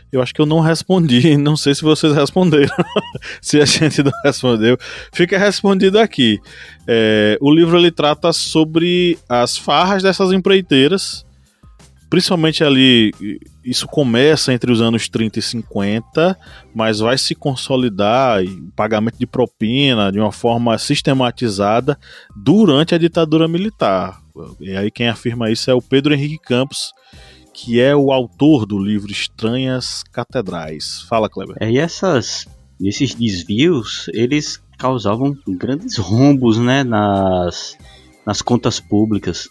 Eu 0.09 0.21
acho 0.21 0.33
que 0.33 0.39
eu 0.39 0.45
não 0.45 0.62
respondi, 0.62 1.35
não 1.38 1.57
sei 1.57 1.75
se 1.75 1.81
vocês 1.81 2.15
responderam. 2.15 2.73
se 3.41 3.59
a 3.59 3.65
gente 3.65 4.01
não 4.01 4.13
respondeu, 4.23 4.77
fica 5.12 5.38
respondido 5.38 5.99
aqui. 5.99 6.39
É, 6.88 7.38
o 7.41 7.51
livro 7.51 7.77
ele 7.77 7.91
trata 7.91 8.31
sobre 8.31 9.19
as 9.27 9.57
farras 9.57 10.01
dessas 10.01 10.31
empreiteiras 10.31 11.27
principalmente 12.09 12.63
ali, 12.63 13.13
isso 13.63 13.87
começa 13.87 14.51
entre 14.51 14.71
os 14.71 14.81
anos 14.81 15.07
30 15.07 15.39
e 15.39 15.41
50, 15.41 16.37
mas 16.73 16.99
vai 16.99 17.17
se 17.17 17.35
consolidar 17.35 18.43
o 18.43 18.71
pagamento 18.75 19.17
de 19.19 19.27
propina 19.27 20.11
de 20.11 20.19
uma 20.19 20.31
forma 20.31 20.77
sistematizada 20.77 21.97
durante 22.35 22.95
a 22.95 22.97
ditadura 22.97 23.47
militar. 23.47 24.21
E 24.59 24.75
aí 24.75 24.89
quem 24.89 25.07
afirma 25.07 25.51
isso 25.51 25.69
é 25.69 25.73
o 25.73 25.81
Pedro 25.81 26.13
Henrique 26.13 26.39
Campos, 26.39 26.93
que 27.53 27.79
é 27.79 27.95
o 27.95 28.11
autor 28.11 28.65
do 28.65 28.79
livro 28.79 29.11
Estranhas 29.11 30.03
Catedrais. 30.11 31.01
Fala, 31.09 31.29
Kleber. 31.29 31.57
É, 31.59 31.69
e 31.69 31.77
essas, 31.77 32.47
esses 32.81 33.13
desvios, 33.13 34.09
eles 34.13 34.61
causavam 34.77 35.37
grandes 35.45 35.97
rombos 35.97 36.57
né, 36.57 36.83
nas, 36.83 37.77
nas 38.25 38.41
contas 38.41 38.79
públicas. 38.79 39.49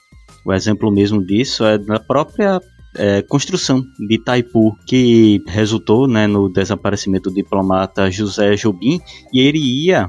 O 0.48 0.52
exemplo 0.54 0.90
mesmo 0.90 1.22
disso 1.22 1.62
é 1.62 1.76
na 1.76 2.00
própria 2.00 2.58
é, 2.96 3.20
construção 3.20 3.82
de 3.98 4.14
Itaipu, 4.14 4.74
que 4.86 5.42
resultou 5.46 6.08
né, 6.08 6.26
no 6.26 6.48
desaparecimento 6.48 7.28
do 7.28 7.36
diplomata 7.36 8.10
José 8.10 8.56
Jobim, 8.56 8.98
e 9.30 9.40
ele 9.40 9.58
ia 9.58 10.08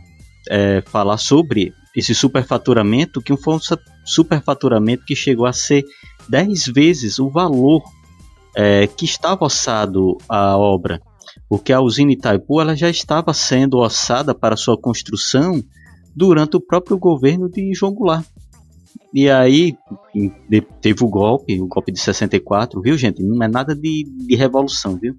é, 0.50 0.82
falar 0.86 1.18
sobre 1.18 1.74
esse 1.94 2.16
superfaturamento, 2.16 3.22
que 3.22 3.36
foi 3.36 3.56
um 3.56 3.60
superfaturamento 4.06 5.04
que 5.04 5.14
chegou 5.14 5.46
a 5.46 5.52
ser 5.52 5.84
10 6.30 6.68
vezes 6.68 7.20
o 7.20 7.30
valor 7.30 7.84
é, 8.56 8.88
que 8.88 9.04
estava 9.04 9.44
ossado 9.44 10.18
a 10.30 10.58
obra, 10.58 11.02
porque 11.50 11.74
a 11.74 11.82
usina 11.82 12.14
Itaipu 12.14 12.62
ela 12.62 12.78
já 12.78 12.90
estava 12.90 13.34
sendo 13.34 13.80
ossada 13.80 14.34
para 14.34 14.56
sua 14.56 14.80
construção 14.80 15.62
durante 16.16 16.56
o 16.56 16.62
próprio 16.62 16.98
governo 16.98 17.50
de 17.50 17.74
João 17.74 17.94
Goulart. 17.94 18.26
E 19.14 19.30
aí 19.30 19.76
teve 20.82 21.04
o 21.04 21.08
golpe, 21.08 21.60
o 21.60 21.68
golpe 21.68 21.92
de 21.92 22.00
64, 22.00 22.82
viu, 22.82 22.98
gente? 22.98 23.24
Não 23.24 23.42
é 23.44 23.48
nada 23.48 23.76
de, 23.76 24.04
de 24.04 24.36
revolução, 24.36 24.96
viu? 24.96 25.16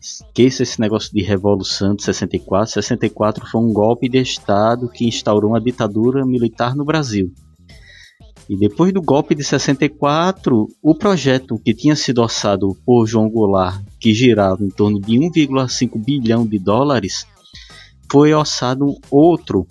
Esqueça 0.00 0.62
esse 0.62 0.80
negócio 0.80 1.12
de 1.12 1.22
revolução 1.22 1.94
de 1.94 2.04
64. 2.04 2.74
64 2.74 3.46
foi 3.50 3.60
um 3.60 3.72
golpe 3.72 4.08
de 4.08 4.20
Estado 4.20 4.88
que 4.88 5.06
instaurou 5.06 5.50
uma 5.50 5.60
ditadura 5.60 6.24
militar 6.24 6.76
no 6.76 6.84
Brasil. 6.84 7.32
E 8.48 8.56
depois 8.56 8.92
do 8.92 9.02
golpe 9.02 9.34
de 9.34 9.42
64, 9.42 10.68
o 10.80 10.94
projeto 10.94 11.58
que 11.58 11.74
tinha 11.74 11.96
sido 11.96 12.22
orçado 12.22 12.76
por 12.86 13.04
João 13.04 13.28
Goulart, 13.28 13.82
que 13.98 14.14
girava 14.14 14.62
em 14.62 14.68
torno 14.68 15.00
de 15.00 15.18
1,5 15.18 16.04
bilhão 16.04 16.46
de 16.46 16.58
dólares, 16.58 17.26
foi 18.10 18.32
orçado 18.32 18.94
outro 19.10 19.66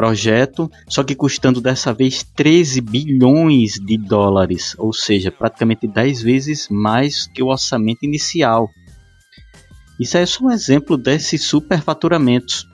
projeto, 0.00 0.70
só 0.88 1.04
que 1.04 1.14
custando 1.14 1.60
dessa 1.60 1.92
vez 1.92 2.24
13 2.34 2.80
bilhões 2.80 3.74
de 3.74 3.98
dólares, 3.98 4.74
ou 4.78 4.94
seja, 4.94 5.30
praticamente 5.30 5.86
10 5.86 6.22
vezes 6.22 6.68
mais 6.70 7.26
que 7.26 7.42
o 7.42 7.48
orçamento 7.48 8.02
inicial. 8.02 8.66
Isso 10.00 10.16
é 10.16 10.24
só 10.24 10.46
um 10.46 10.50
exemplo 10.50 10.96
desses 10.96 11.44
superfaturamentos. 11.44 12.66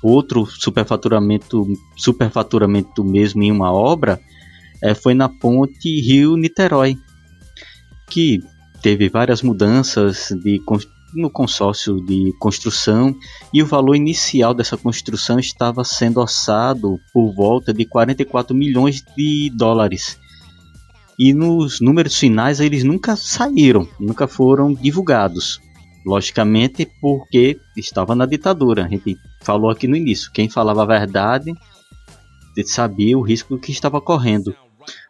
Outro 0.00 0.46
superfaturamento, 0.46 1.66
superfaturamento 1.96 3.02
mesmo 3.02 3.42
em 3.42 3.50
uma 3.50 3.72
obra 3.72 4.20
é, 4.80 4.94
foi 4.94 5.12
na 5.12 5.28
ponte 5.28 6.00
Rio-Niterói, 6.02 6.96
que 8.08 8.38
teve 8.80 9.08
várias 9.08 9.42
mudanças 9.42 10.28
de 10.44 10.60
no 11.14 11.30
consórcio 11.30 12.00
de 12.00 12.32
construção 12.38 13.14
e 13.52 13.62
o 13.62 13.66
valor 13.66 13.94
inicial 13.94 14.52
dessa 14.52 14.76
construção 14.76 15.38
estava 15.38 15.84
sendo 15.84 16.20
orçado 16.20 16.98
por 17.12 17.34
volta 17.34 17.72
de 17.72 17.84
44 17.84 18.54
milhões 18.54 19.02
de 19.16 19.50
dólares. 19.54 20.18
E 21.18 21.32
nos 21.32 21.80
números 21.80 22.18
finais 22.18 22.60
eles 22.60 22.82
nunca 22.82 23.16
saíram, 23.16 23.88
nunca 24.00 24.26
foram 24.26 24.74
divulgados. 24.74 25.60
Logicamente 26.04 26.86
porque 27.00 27.58
estava 27.76 28.14
na 28.14 28.26
ditadura. 28.26 28.84
A 28.84 28.88
gente 28.88 29.16
falou 29.42 29.70
aqui 29.70 29.86
no 29.86 29.96
início, 29.96 30.30
quem 30.32 30.50
falava 30.50 30.82
a 30.82 30.86
verdade 30.86 31.52
sabia 32.66 33.18
o 33.18 33.22
risco 33.22 33.58
que 33.58 33.72
estava 33.72 34.00
correndo 34.00 34.54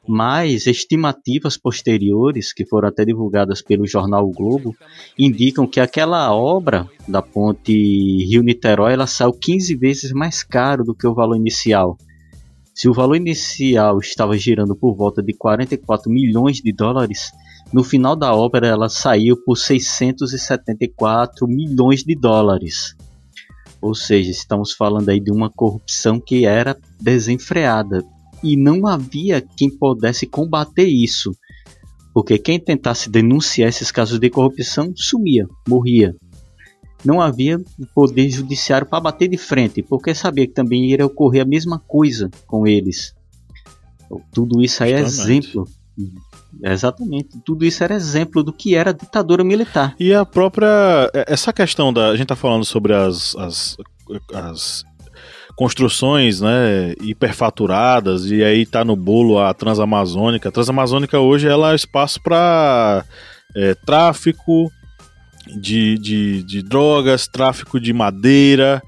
mas 0.07 0.67
estimativas 0.67 1.57
posteriores, 1.57 2.53
que 2.53 2.67
foram 2.67 2.89
até 2.89 3.05
divulgadas 3.05 3.63
pelo 3.63 3.87
jornal 3.87 4.29
o 4.29 4.33
Globo, 4.33 4.77
indicam 5.19 5.67
que 5.67 5.81
aquela 5.81 6.35
obra 6.35 6.89
da 7.09 7.23
ponte 7.23 7.73
Rio-Niterói 7.73 8.93
ela 8.93 9.07
saiu 9.07 9.33
15 9.33 9.75
vezes 9.77 10.13
mais 10.13 10.43
caro 10.43 10.85
do 10.85 10.95
que 10.95 11.07
o 11.07 11.15
valor 11.15 11.37
inicial. 11.37 11.97
Se 12.75 12.89
o 12.89 12.93
valor 12.93 13.15
inicial 13.15 13.99
estava 13.99 14.37
girando 14.37 14.75
por 14.75 14.95
volta 14.95 15.23
de 15.23 15.33
44 15.33 16.11
milhões 16.11 16.57
de 16.59 16.73
dólares, 16.73 17.31
no 17.73 17.83
final 17.83 18.15
da 18.15 18.35
obra 18.35 18.67
ela 18.67 18.89
saiu 18.89 19.37
por 19.37 19.57
674 19.57 21.47
milhões 21.47 22.03
de 22.03 22.15
dólares. 22.15 22.95
Ou 23.81 23.95
seja, 23.95 24.31
estamos 24.31 24.73
falando 24.73 25.09
aí 25.09 25.21
de 25.21 25.31
uma 25.31 25.51
corrupção 25.51 26.19
que 26.19 26.47
era 26.47 26.77
desenfreada, 27.01 28.05
e 28.45 28.57
não 28.57 28.87
havia 28.87 29.41
quem 29.41 29.71
pudesse 29.71 30.27
combater 30.27 30.87
isso, 30.87 31.35
porque 32.13 32.39
quem 32.39 32.61
tentasse 32.61 33.11
denunciar 33.11 33.71
esses 33.71 33.91
casos 33.91 34.21
de 34.21 34.29
corrupção 34.29 34.93
sumia, 34.95 35.49
morria. 35.67 36.15
Não 37.03 37.21
havia 37.21 37.61
poder 37.95 38.31
judiciário 38.31 38.87
para 38.87 39.01
bater 39.01 39.29
de 39.29 39.37
frente, 39.37 39.83
porque 39.83 40.15
sabia 40.15 40.47
que 40.47 40.53
também 40.53 40.91
iria 40.91 41.07
ocorrer 41.07 41.43
a 41.43 41.47
mesma 41.47 41.79
coisa 41.79 42.31
com 42.47 42.67
eles. 42.67 43.15
Tudo 44.33 44.63
isso 44.63 44.85
aí 44.85 44.93
é 44.93 45.01
exemplo. 45.01 45.67
Exatamente, 46.63 47.41
tudo 47.45 47.65
isso 47.65 47.83
era 47.83 47.95
exemplo 47.95 48.43
do 48.43 48.53
que 48.53 48.75
era 48.75 48.91
a 48.91 48.93
ditadura 48.93 49.43
militar. 49.43 49.95
E 49.99 50.15
a 50.15 50.25
própria. 50.25 51.11
Essa 51.27 51.53
questão 51.53 51.93
da. 51.93 52.09
A 52.09 52.13
gente 52.13 52.23
está 52.23 52.37
falando 52.37 52.65
sobre 52.65 52.95
as, 52.95 53.35
as, 53.37 53.77
as 54.33 54.85
construções 55.57 56.41
né, 56.41 56.95
hiperfaturadas, 57.01 58.27
e 58.27 58.43
aí 58.43 58.67
tá 58.67 58.85
no 58.85 58.97
bolo 58.97 59.39
a 59.39 59.55
Transamazônica. 59.55 60.49
A 60.49 60.53
Transamazônica 60.53 61.19
hoje 61.19 61.47
ela 61.47 61.73
é 61.73 61.77
espaço 61.77 62.21
para 62.21 63.05
é, 63.55 63.75
tráfico 63.75 64.71
de, 65.47 65.99
de, 65.99 66.43
de, 66.43 66.63
drogas, 66.63 67.29
tráfico 67.29 67.79
de 67.79 67.93
madeira, 67.93 68.83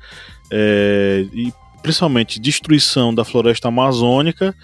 é, 0.52 1.24
e 1.32 1.52
principalmente 1.82 2.40
destruição 2.40 3.14
da 3.14 3.24
floresta 3.24 3.68
amazônica. 3.68 4.54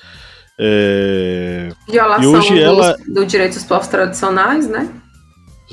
É, 0.58 1.72
Violação 1.88 2.22
e 2.22 2.26
hoje 2.26 2.60
ela... 2.60 2.96
do 3.08 3.24
direito 3.24 3.54
dos 3.54 3.64
povos 3.64 3.86
tradicionais, 3.86 4.68
né? 4.68 4.88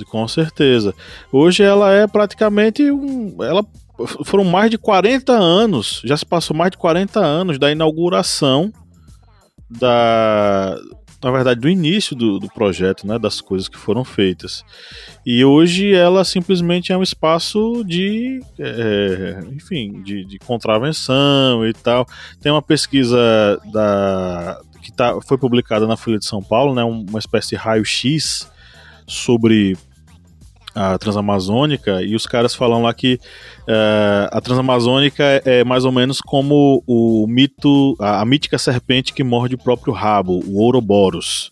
Com 0.10 0.28
certeza. 0.28 0.94
Hoje 1.32 1.62
ela 1.63 1.92
é 1.92 2.08
praticamente 2.08 2.89
um. 2.89 3.36
Ela 3.44 3.65
foram 4.26 4.44
mais 4.44 4.70
de 4.72 4.78
40 4.78 5.34
anos, 5.34 6.02
já 6.06 6.16
se 6.16 6.26
passou 6.26 6.56
mais 6.56 6.72
de 6.72 6.78
40 6.78 7.20
anos 7.20 7.60
da 7.60 7.72
inauguração 7.72 8.72
da, 9.70 10.78
na 11.24 11.32
verdade, 11.32 11.60
do 11.60 11.70
início 11.70 12.16
do, 12.16 12.40
do 12.40 12.48
projeto, 12.48 13.06
né, 13.06 13.20
das 13.20 13.42
coisas 13.42 13.68
que 13.68 13.78
foram 13.78 14.06
feitas. 14.06 14.64
E 15.26 15.44
hoje 15.44 15.94
ela 15.94 16.24
simplesmente 16.24 16.92
é 16.92 16.98
um 16.98 17.04
espaço 17.04 17.84
de, 17.86 18.42
é, 18.58 19.40
enfim, 19.52 20.02
de, 20.02 20.24
de, 20.24 20.40
contravenção 20.40 21.68
e 21.68 21.74
tal. 21.74 22.06
Tem 22.42 22.52
uma 22.52 22.62
pesquisa 22.62 23.20
da, 23.72 24.62
que 24.82 24.92
tá, 24.92 25.20
foi 25.22 25.38
publicada 25.38 25.86
na 25.86 25.98
Folha 25.98 26.18
de 26.18 26.26
São 26.26 26.42
Paulo, 26.42 26.74
né, 26.74 26.84
uma 26.84 27.20
espécie 27.20 27.50
de 27.50 27.56
raio-x 27.56 28.50
sobre 29.06 29.78
a 30.73 30.97
Transamazônica, 30.97 32.01
e 32.03 32.15
os 32.15 32.25
caras 32.25 32.53
falam 32.53 32.84
lá 32.84 32.93
que 32.93 33.19
uh, 33.63 34.29
a 34.32 34.39
Transamazônica 34.41 35.23
é, 35.45 35.63
mais 35.63 35.86
ou 35.86 35.91
menos 35.91 36.21
como 36.21 36.84
o 36.86 37.25
mito, 37.27 37.95
a, 37.99 38.21
a 38.21 38.25
mítica 38.25 38.58
serpente 38.58 39.13
que 39.13 39.23
morde 39.23 39.55
o 39.55 39.63
próprio 39.63 39.93
rabo, 39.93 40.43
o 40.45 40.58
Ouroboros. 40.62 41.51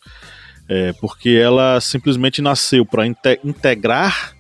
É, 0.69 0.91
porque 0.99 1.29
ela 1.29 1.79
simplesmente 1.79 2.41
nasceu 2.41 2.85
para 2.85 3.07
inte 3.07 3.39
integrar 3.43 4.35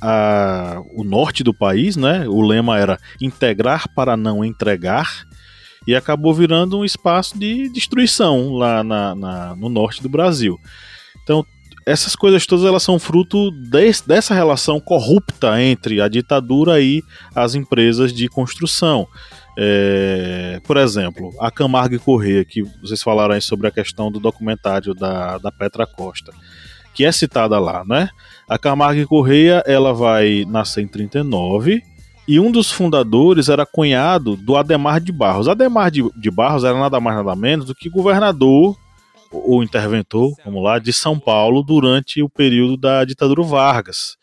a, 0.00 0.80
o 0.94 1.04
norte 1.04 1.44
do 1.44 1.52
país, 1.52 1.96
né? 1.96 2.26
O 2.28 2.40
lema 2.40 2.78
era 2.78 2.98
integrar 3.20 3.84
para 3.94 4.16
não 4.16 4.44
entregar, 4.44 5.26
e 5.86 5.94
acabou 5.94 6.34
virando 6.34 6.78
um 6.78 6.84
espaço 6.84 7.38
de 7.38 7.68
destruição 7.68 8.54
lá 8.54 8.82
na, 8.82 9.14
na, 9.14 9.56
no 9.56 9.68
norte 9.68 10.02
do 10.02 10.08
Brasil. 10.08 10.58
Então, 11.22 11.46
essas 11.86 12.16
coisas 12.16 12.44
todas 12.44 12.64
elas 12.64 12.82
são 12.82 12.98
fruto 12.98 13.52
dessa 14.04 14.34
relação 14.34 14.80
corrupta 14.80 15.62
entre 15.62 16.00
a 16.00 16.08
ditadura 16.08 16.80
e 16.80 17.00
as 17.32 17.54
empresas 17.54 18.12
de 18.12 18.28
construção. 18.28 19.06
É, 19.56 20.60
por 20.64 20.76
exemplo, 20.76 21.30
a 21.40 21.48
Camargo 21.48 21.94
e 21.94 21.98
Corrêa, 21.98 22.44
que 22.44 22.62
vocês 22.82 23.00
falaram 23.02 23.34
aí 23.34 23.40
sobre 23.40 23.68
a 23.68 23.70
questão 23.70 24.10
do 24.10 24.18
documentário 24.18 24.94
da, 24.94 25.38
da 25.38 25.52
Petra 25.52 25.86
Costa, 25.86 26.32
que 26.92 27.04
é 27.04 27.12
citada 27.12 27.58
lá, 27.58 27.84
né? 27.86 28.10
A 28.48 28.58
Camargo 28.58 29.00
e 29.00 29.06
Corrêa, 29.06 29.62
ela 29.64 29.94
vai 29.94 30.44
nascer 30.48 30.82
em 30.82 30.88
39 30.88 31.80
e 32.26 32.40
um 32.40 32.50
dos 32.50 32.72
fundadores 32.72 33.48
era 33.48 33.64
cunhado 33.64 34.36
do 34.36 34.56
Ademar 34.56 35.00
de 35.00 35.12
Barros. 35.12 35.46
Ademar 35.46 35.92
de, 35.92 36.02
de 36.18 36.30
Barros 36.32 36.64
era 36.64 36.78
nada 36.78 36.98
mais 36.98 37.16
nada 37.16 37.36
menos 37.36 37.66
do 37.66 37.74
que 37.74 37.88
governador 37.88 38.76
ou 39.30 39.62
interventor, 39.62 40.34
vamos 40.44 40.62
lá, 40.62 40.78
de 40.78 40.92
São 40.92 41.18
Paulo 41.18 41.62
durante 41.62 42.22
o 42.22 42.28
período 42.28 42.76
da 42.76 43.04
ditadura 43.04 43.42
Vargas. 43.42 44.16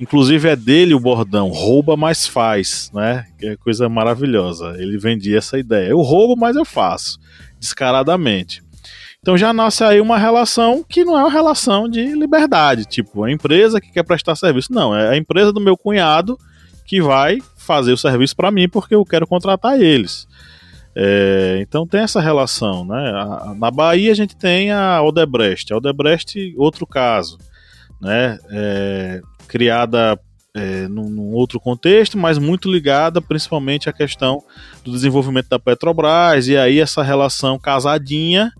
Inclusive 0.00 0.48
é 0.48 0.56
dele 0.56 0.94
o 0.94 1.00
bordão, 1.00 1.48
rouba 1.48 1.94
mais 1.96 2.26
faz, 2.26 2.90
né? 2.94 3.26
Que 3.38 3.48
é 3.48 3.56
coisa 3.56 3.86
maravilhosa. 3.86 4.74
Ele 4.78 4.96
vendia 4.96 5.36
essa 5.36 5.58
ideia. 5.58 5.88
Eu 5.88 6.00
roubo, 6.00 6.40
mas 6.40 6.56
eu 6.56 6.64
faço, 6.64 7.18
descaradamente. 7.58 8.62
Então 9.20 9.36
já 9.36 9.52
nasce 9.52 9.84
aí 9.84 10.00
uma 10.00 10.16
relação 10.16 10.82
que 10.88 11.04
não 11.04 11.18
é 11.18 11.22
uma 11.22 11.30
relação 11.30 11.86
de 11.86 12.02
liberdade, 12.14 12.86
tipo, 12.86 13.24
a 13.24 13.30
empresa 13.30 13.78
que 13.78 13.92
quer 13.92 14.02
prestar 14.02 14.34
serviço. 14.34 14.72
Não, 14.72 14.96
é 14.96 15.10
a 15.10 15.16
empresa 15.16 15.52
do 15.52 15.60
meu 15.60 15.76
cunhado 15.76 16.38
que 16.86 17.02
vai 17.02 17.38
fazer 17.54 17.92
o 17.92 17.98
serviço 17.98 18.34
para 18.34 18.50
mim 18.50 18.68
porque 18.68 18.94
eu 18.94 19.04
quero 19.04 19.26
contratar 19.26 19.78
eles. 19.78 20.26
É, 20.94 21.58
então 21.60 21.86
tem 21.86 22.00
essa 22.00 22.20
relação, 22.20 22.84
né? 22.84 23.12
Na 23.56 23.70
Bahia 23.70 24.10
a 24.10 24.14
gente 24.14 24.36
tem 24.36 24.72
a 24.72 25.00
Odebrecht, 25.02 25.72
a 25.72 25.76
Odebrecht 25.76 26.54
outro 26.56 26.86
caso, 26.86 27.38
né? 28.00 28.38
É, 28.50 29.20
criada 29.46 30.18
é, 30.54 30.88
num, 30.88 31.08
num, 31.08 31.32
outro 31.32 31.60
contexto, 31.60 32.18
mas 32.18 32.38
muito 32.38 32.70
ligada 32.70 33.20
principalmente 33.20 33.88
à 33.88 33.92
questão 33.92 34.42
do 34.84 34.90
desenvolvimento 34.90 35.48
da 35.48 35.60
Petrobras 35.60 36.48
e 36.48 36.56
aí 36.56 36.80
essa 36.80 37.02
relação 37.02 37.58
casadinha 37.58 38.52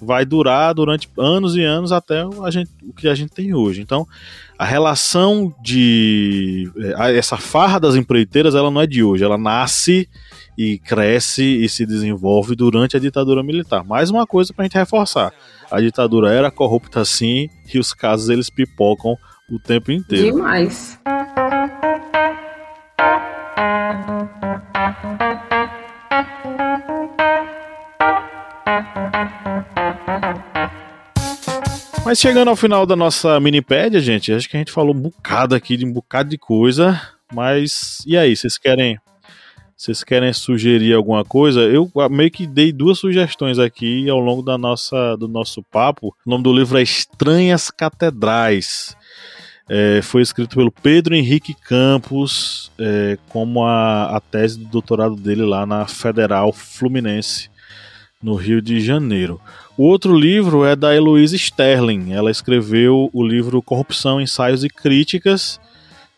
vai 0.00 0.24
durar 0.24 0.74
durante 0.74 1.08
anos 1.16 1.56
e 1.56 1.62
anos 1.62 1.92
até 1.92 2.24
a 2.42 2.50
gente, 2.50 2.70
o 2.82 2.92
que 2.92 3.06
a 3.06 3.14
gente 3.14 3.32
tem 3.32 3.54
hoje. 3.54 3.80
Então, 3.80 4.06
a 4.58 4.64
relação 4.64 5.54
de 5.62 6.70
é, 6.98 7.16
essa 7.16 7.36
farra 7.36 7.78
das 7.78 7.94
empreiteiras, 7.94 8.54
ela 8.54 8.70
não 8.70 8.80
é 8.80 8.86
de 8.86 9.02
hoje, 9.02 9.24
ela 9.24 9.38
nasce 9.38 10.08
e 10.56 10.78
cresce 10.78 11.42
e 11.42 11.68
se 11.68 11.86
desenvolve 11.86 12.54
durante 12.54 12.96
a 12.96 13.00
ditadura 13.00 13.42
militar. 13.42 13.84
Mais 13.84 14.10
uma 14.10 14.26
coisa 14.26 14.52
para 14.52 14.64
a 14.64 14.66
gente 14.66 14.78
reforçar: 14.78 15.32
a 15.70 15.80
ditadura 15.80 16.32
era 16.32 16.50
corrupta 16.50 17.04
sim 17.04 17.48
e 17.72 17.78
os 17.78 17.92
casos 17.92 18.28
eles 18.28 18.50
pipocam 18.50 19.16
o 19.50 19.58
tempo 19.58 19.90
inteiro. 19.92 20.36
Demais. 20.36 20.98
Mas 32.04 32.18
chegando 32.18 32.48
ao 32.48 32.56
final 32.56 32.84
da 32.84 32.96
nossa 32.96 33.38
minipédia, 33.40 34.00
gente, 34.00 34.32
acho 34.32 34.48
que 34.48 34.56
a 34.56 34.58
gente 34.58 34.72
falou 34.72 34.94
um 34.94 35.00
bocado 35.00 35.54
aqui 35.54 35.76
de 35.76 35.86
um 35.86 35.92
bocado 35.92 36.28
de 36.28 36.36
coisa. 36.36 37.00
Mas 37.32 38.02
e 38.06 38.18
aí, 38.18 38.36
vocês 38.36 38.58
querem 38.58 38.98
vocês 39.82 40.04
querem 40.04 40.32
sugerir 40.32 40.94
alguma 40.94 41.24
coisa? 41.24 41.62
Eu 41.62 41.90
meio 42.08 42.30
que 42.30 42.46
dei 42.46 42.70
duas 42.70 43.00
sugestões 43.00 43.58
aqui 43.58 44.08
ao 44.08 44.20
longo 44.20 44.40
da 44.40 44.56
nossa, 44.56 45.16
do 45.16 45.26
nosso 45.26 45.60
papo. 45.60 46.14
O 46.24 46.30
nome 46.30 46.44
do 46.44 46.52
livro 46.52 46.78
é 46.78 46.82
Estranhas 46.82 47.68
Catedrais. 47.68 48.96
É, 49.68 50.00
foi 50.00 50.22
escrito 50.22 50.54
pelo 50.54 50.70
Pedro 50.70 51.16
Henrique 51.16 51.52
Campos, 51.52 52.70
é, 52.78 53.18
como 53.28 53.64
a, 53.64 54.16
a 54.16 54.20
tese 54.20 54.60
do 54.60 54.66
doutorado 54.66 55.16
dele 55.16 55.44
lá 55.44 55.66
na 55.66 55.84
Federal 55.88 56.52
Fluminense, 56.52 57.50
no 58.22 58.36
Rio 58.36 58.62
de 58.62 58.80
Janeiro. 58.80 59.40
O 59.76 59.82
outro 59.82 60.16
livro 60.16 60.64
é 60.64 60.76
da 60.76 60.94
Heloísa 60.94 61.34
Sterling. 61.34 62.12
Ela 62.12 62.30
escreveu 62.30 63.10
o 63.12 63.26
livro 63.26 63.60
Corrupção, 63.60 64.20
Ensaios 64.20 64.62
e 64.62 64.68
Críticas. 64.68 65.60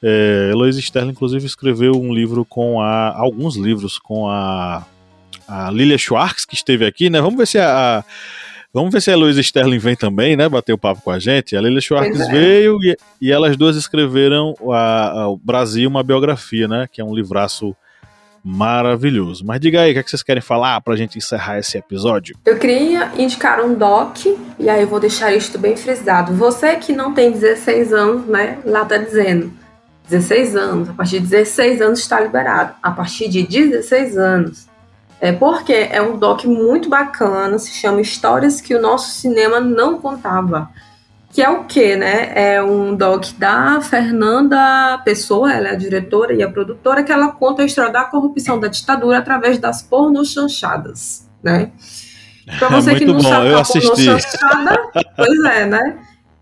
É, 0.07 0.51
Heloísa 0.53 0.81
Sterling, 0.81 1.13
inclusive, 1.13 1.47
escreveu 1.47 1.93
um 1.95 2.13
livro 2.13 2.45
com 2.45 2.79
a. 2.79 3.17
alguns 3.17 3.57
livros 3.57 3.99
com 3.99 4.29
a, 4.29 4.85
a 5.49 5.71
Lilia 5.71 5.97
Schwartz, 5.97 6.45
que 6.45 6.55
esteve 6.55 6.85
aqui, 6.85 7.09
né? 7.09 7.23
Vamos 7.23 7.39
ver 7.39 7.47
se 7.47 7.59
a, 7.59 8.01
a 8.01 8.05
Vamos 8.71 8.93
ver 8.93 9.01
se 9.01 9.09
a 9.09 9.13
Heloísa 9.15 9.41
Sterling 9.41 9.79
vem 9.79 9.95
também, 9.95 10.37
né? 10.37 10.49
Bater 10.49 10.73
o 10.73 10.79
papo 10.79 11.01
com 11.01 11.11
a 11.11 11.19
gente. 11.19 11.57
A 11.57 11.61
Lilia 11.61 11.81
Schwartz 11.81 12.21
é. 12.21 12.31
veio 12.31 12.77
e, 12.83 12.97
e, 13.21 13.33
elas 13.33 13.57
duas 13.57 13.77
escreveram 13.77 14.53
a, 14.73 15.23
a, 15.23 15.29
o 15.29 15.37
Brasil, 15.37 15.89
uma 15.89 16.03
biografia, 16.03 16.67
né? 16.69 16.87
Que 16.91 17.01
é 17.01 17.05
um 17.05 17.15
livraço 17.15 17.75
maravilhoso. 18.45 19.43
Mas 19.47 19.61
diga 19.61 19.81
aí, 19.81 19.93
o 19.93 19.95
que, 19.95 20.01
é 20.01 20.03
que 20.03 20.11
vocês 20.11 20.23
querem 20.23 20.43
falar 20.43 20.81
para 20.83 20.93
a 20.93 20.97
gente 20.97 21.17
encerrar 21.17 21.61
esse 21.61 21.79
episódio? 21.79 22.37
Eu 22.45 22.59
queria 22.59 23.13
indicar 23.17 23.65
um 23.65 23.75
doc, 23.75 24.27
e 24.59 24.69
aí 24.69 24.83
eu 24.83 24.89
vou 24.89 25.01
deixar 25.01 25.33
isto 25.33 25.57
bem 25.57 25.77
frisado. 25.77 26.35
Você 26.35 26.75
que 26.77 26.93
não 26.93 27.15
tem 27.15 27.31
16 27.31 27.93
anos, 27.93 28.27
né, 28.27 28.59
lá 28.67 28.85
tá 28.85 28.99
dizendo, 28.99 29.51
16 30.09 30.57
anos, 30.57 30.91
a 30.91 30.93
partir 30.93 31.21
de 31.21 31.27
16 31.27 31.81
anos 31.81 31.99
está 32.01 32.21
liberado. 32.21 32.75
A 32.83 32.91
partir 32.91 33.29
de 33.29 33.43
16 33.43 34.19
anos. 34.19 34.67
É 35.21 35.33
porque 35.33 35.73
é 35.73 36.03
um 36.03 36.19
doc 36.19 36.45
muito 36.45 36.89
bacana, 36.89 37.59
se 37.59 37.73
chama 37.73 38.01
Histórias 38.01 38.61
que 38.61 38.75
o 38.75 38.81
nosso 38.81 39.11
cinema 39.13 39.61
não 39.61 39.99
contava 39.99 40.71
que 41.35 41.43
é 41.43 41.51
o 41.51 41.65
que, 41.65 41.97
né? 41.97 42.31
É 42.33 42.63
um 42.63 42.95
doc 42.95 43.25
da 43.37 43.81
Fernanda 43.81 44.99
Pessoa, 45.05 45.53
ela 45.53 45.71
é 45.71 45.73
a 45.73 45.75
diretora 45.75 46.33
e 46.33 46.45
a 46.45 46.49
produtora, 46.49 47.03
que 47.03 47.11
ela 47.11 47.33
conta 47.33 47.63
a 47.63 47.65
história 47.65 47.93
da 47.93 48.05
corrupção 48.05 48.61
da 48.61 48.69
ditadura 48.69 49.19
através 49.19 49.59
das 49.59 49.83
pornochanchadas, 49.83 51.29
né? 51.43 51.73
Pra 52.57 52.69
você 52.71 52.91
Muito 52.91 53.01
que 53.01 53.07
não 53.07 53.15
bom, 53.15 53.29
sabe 53.29 53.49
eu 53.49 53.59
assisti. 53.59 54.07
pois 55.17 55.45
é, 55.47 55.67
né? 55.67 55.99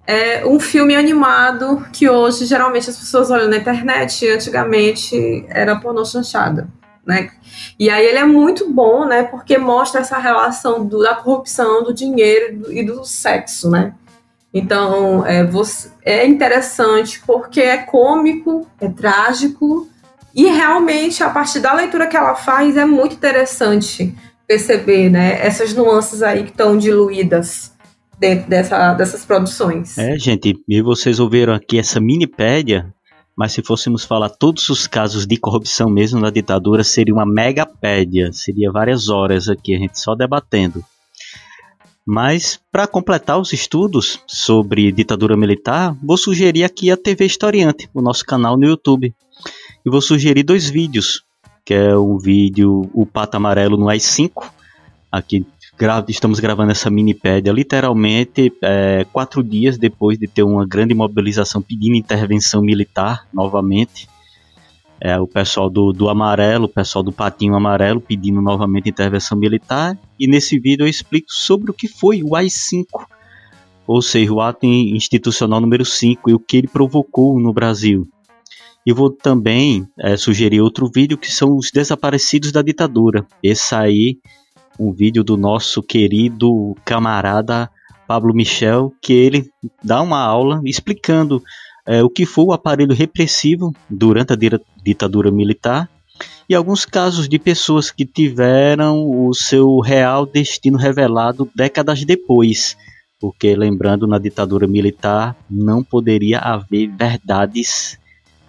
É 0.07 0.45
um 0.45 0.59
filme 0.59 0.97
animado 0.97 1.87
que 1.93 2.09
hoje 2.09 2.45
geralmente 2.45 2.91
as 2.91 2.97
pessoas 2.97 3.31
olham 3.31 3.49
na 3.49 3.57
internet, 3.57 4.29
antigamente 4.29 5.45
era 5.49 5.77
pornochanchada, 5.77 6.69
né? 7.07 7.31
E 7.79 7.89
aí 7.89 8.05
ele 8.05 8.19
é 8.19 8.25
muito 8.25 8.69
bom, 8.71 9.05
né? 9.05 9.23
Porque 9.23 9.57
mostra 9.59 10.01
essa 10.01 10.19
relação 10.19 10.85
do, 10.85 11.03
da 11.03 11.15
corrupção, 11.15 11.85
do 11.85 11.95
dinheiro 11.95 12.73
e 12.73 12.85
do 12.85 13.05
sexo, 13.05 13.71
né? 13.71 13.95
Então, 14.53 15.25
é, 15.25 15.45
você, 15.45 15.91
é 16.05 16.27
interessante 16.27 17.23
porque 17.25 17.61
é 17.61 17.79
cômico, 17.79 18.67
é 18.81 18.89
trágico, 18.89 19.89
e 20.35 20.47
realmente, 20.47 21.23
a 21.23 21.31
partir 21.31 21.61
da 21.61 21.73
leitura 21.73 22.07
que 22.07 22.17
ela 22.17 22.35
faz, 22.35 22.77
é 22.77 22.85
muito 22.85 23.15
interessante 23.15 24.15
perceber 24.47 25.11
né, 25.11 25.39
essas 25.45 25.75
nuances 25.75 26.23
aí 26.23 26.45
que 26.45 26.51
estão 26.51 26.77
diluídas 26.77 27.72
dentro 28.23 28.49
dessa, 28.49 28.95
dessas 28.95 29.25
produções. 29.25 29.99
É, 29.99 30.17
gente, 30.17 30.57
e 30.69 30.81
vocês 30.81 31.19
ouviram 31.19 31.53
aqui 31.53 31.77
essa 31.77 32.01
minipédia, 32.01 32.95
mas 33.37 33.51
se 33.51 33.63
fôssemos 33.65 34.05
falar 34.05 34.29
todos 34.29 34.69
os 34.69 34.87
casos 34.87 35.27
de 35.27 35.37
corrupção 35.37 35.91
mesmo 35.91 36.21
na 36.21 36.31
ditadura, 36.31 36.85
seria 36.85 37.13
uma 37.13 37.27
megapédia, 37.27 38.33
seria 38.33 38.71
várias 38.71 39.09
horas 39.09 39.49
aqui, 39.49 39.75
a 39.75 39.79
gente 39.79 39.99
só 39.99 40.15
debatendo. 40.15 40.85
Mas, 42.07 42.61
para 42.71 42.87
completar 42.87 43.41
os 43.41 43.53
estudos 43.53 44.21
sobre 44.27 44.93
ditadura 44.93 45.37
militar, 45.37 45.97
vou 46.01 46.17
sugerir 46.17 46.63
aqui 46.63 46.93
a 46.93 46.97
TV 46.97 47.27
Historiante, 47.27 47.89
o 47.93 48.01
nosso 48.01 48.25
canal 48.25 48.57
no 48.57 48.67
YouTube. 48.67 49.13
E 49.85 49.91
vou 49.91 50.01
sugerir 50.01 50.45
dois 50.45 50.69
vídeos, 50.71 51.25
que 51.65 51.75
é 51.75 51.97
o 51.97 52.19
vídeo 52.19 52.89
O 52.93 53.05
Pato 53.05 53.37
Amarelo 53.37 53.77
no 53.77 53.89
AI-5. 53.89 54.49
Aqui 55.11 55.45
estamos 56.09 56.39
gravando 56.39 56.73
essa 56.73 56.91
minipédia 56.91 57.53
literalmente 57.53 58.53
é, 58.63 59.05
quatro 59.13 59.43
dias 59.43 59.79
depois 59.79 60.19
de 60.19 60.29
ter 60.29 60.43
uma 60.43 60.67
grande 60.67 60.95
mobilização 60.95 61.61
pedindo 61.61 61.97
intervenção 61.97 62.63
militar 62.63 63.27
novamente 63.33 64.09
é, 65.05 65.19
o 65.19 65.27
pessoal 65.27 65.69
do, 65.69 65.93
do 65.93 66.09
Amarelo, 66.09 66.67
o 66.67 66.69
pessoal 66.69 67.03
do 67.03 67.11
Patinho 67.11 67.57
Amarelo 67.57 68.01
pedindo 68.01 68.41
novamente 68.41 68.89
intervenção 68.89 69.37
militar. 69.37 69.99
E 70.17 70.29
nesse 70.29 70.61
vídeo 70.61 70.85
eu 70.85 70.89
explico 70.89 71.27
sobre 71.29 71.73
o 71.73 71.75
que 71.75 71.89
foi 71.89 72.23
o 72.23 72.37
AI-5, 72.37 72.85
ou 73.85 74.01
seja, 74.01 74.33
o 74.33 74.41
ato 74.41 74.65
institucional 74.65 75.61
número 75.61 75.85
5 75.85 76.31
e 76.31 76.35
o 76.35 76.39
que 76.39 76.57
ele 76.57 76.69
provocou 76.69 77.41
no 77.41 77.53
Brasil. 77.53 78.07
E 78.87 78.93
vou 78.93 79.11
também 79.11 79.89
é, 79.99 80.17
sugerir 80.17 80.61
outro 80.61 80.89
vídeo 80.89 81.19
que 81.19 81.33
são 81.33 81.57
os 81.57 81.73
desaparecidos 81.73 82.53
da 82.53 82.63
ditadura. 82.63 83.27
Esse 83.43 83.75
aí, 83.75 84.19
um 84.79 84.93
vídeo 84.93 85.23
do 85.23 85.37
nosso 85.37 85.83
querido 85.83 86.77
camarada 86.85 87.71
Pablo 88.07 88.35
Michel, 88.35 88.93
que 89.01 89.13
ele 89.13 89.51
dá 89.83 90.03
uma 90.03 90.21
aula 90.21 90.61
explicando 90.65 91.43
é, 91.87 92.03
o 92.03 92.11
que 92.11 92.27
foi 92.27 92.45
o 92.45 92.53
aparelho 92.53 92.95
repressivo 92.95 93.73
durante 93.89 94.33
a 94.33 94.37
ditadura 94.83 95.31
militar 95.31 95.89
e 96.49 96.55
alguns 96.55 96.85
casos 96.85 97.29
de 97.29 97.39
pessoas 97.39 97.91
que 97.91 98.05
tiveram 98.05 99.27
o 99.27 99.33
seu 99.33 99.79
real 99.81 100.27
destino 100.27 100.77
revelado 100.77 101.49
décadas 101.55 102.05
depois, 102.05 102.77
Porque, 103.21 103.55
lembrando, 103.55 104.07
na 104.07 104.19
ditadura 104.19 104.67
militar 104.67 105.37
não 105.49 105.83
poderia 105.83 106.39
haver 106.41 106.89
verdades 106.89 107.99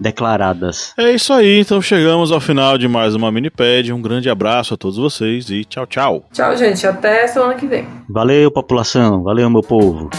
declaradas. 0.04 0.94
É 0.98 1.12
isso 1.12 1.34
aí, 1.34 1.62
então 1.62 1.82
chegamos 1.82 2.32
ao 2.32 2.39
final 2.39 2.78
de 2.78 2.88
mais 2.88 3.16
uma 3.16 3.32
Miniped. 3.32 3.92
Um 3.92 4.02
grande 4.02 4.30
abraço 4.30 4.74
a 4.74 4.78
todos 4.78 4.98
vocês 4.98 5.50
e 5.50 5.63
tchau, 5.63 5.88
tchau. 5.88 6.26
Tchau, 6.32 6.56
gente. 6.56 6.86
Até 6.86 7.26
semana 7.28 7.56
que 7.56 7.66
vem. 7.66 7.88
Valeu, 8.08 8.52
população. 8.52 9.24
Valeu, 9.24 9.50
meu 9.50 9.62
povo. 9.62 10.10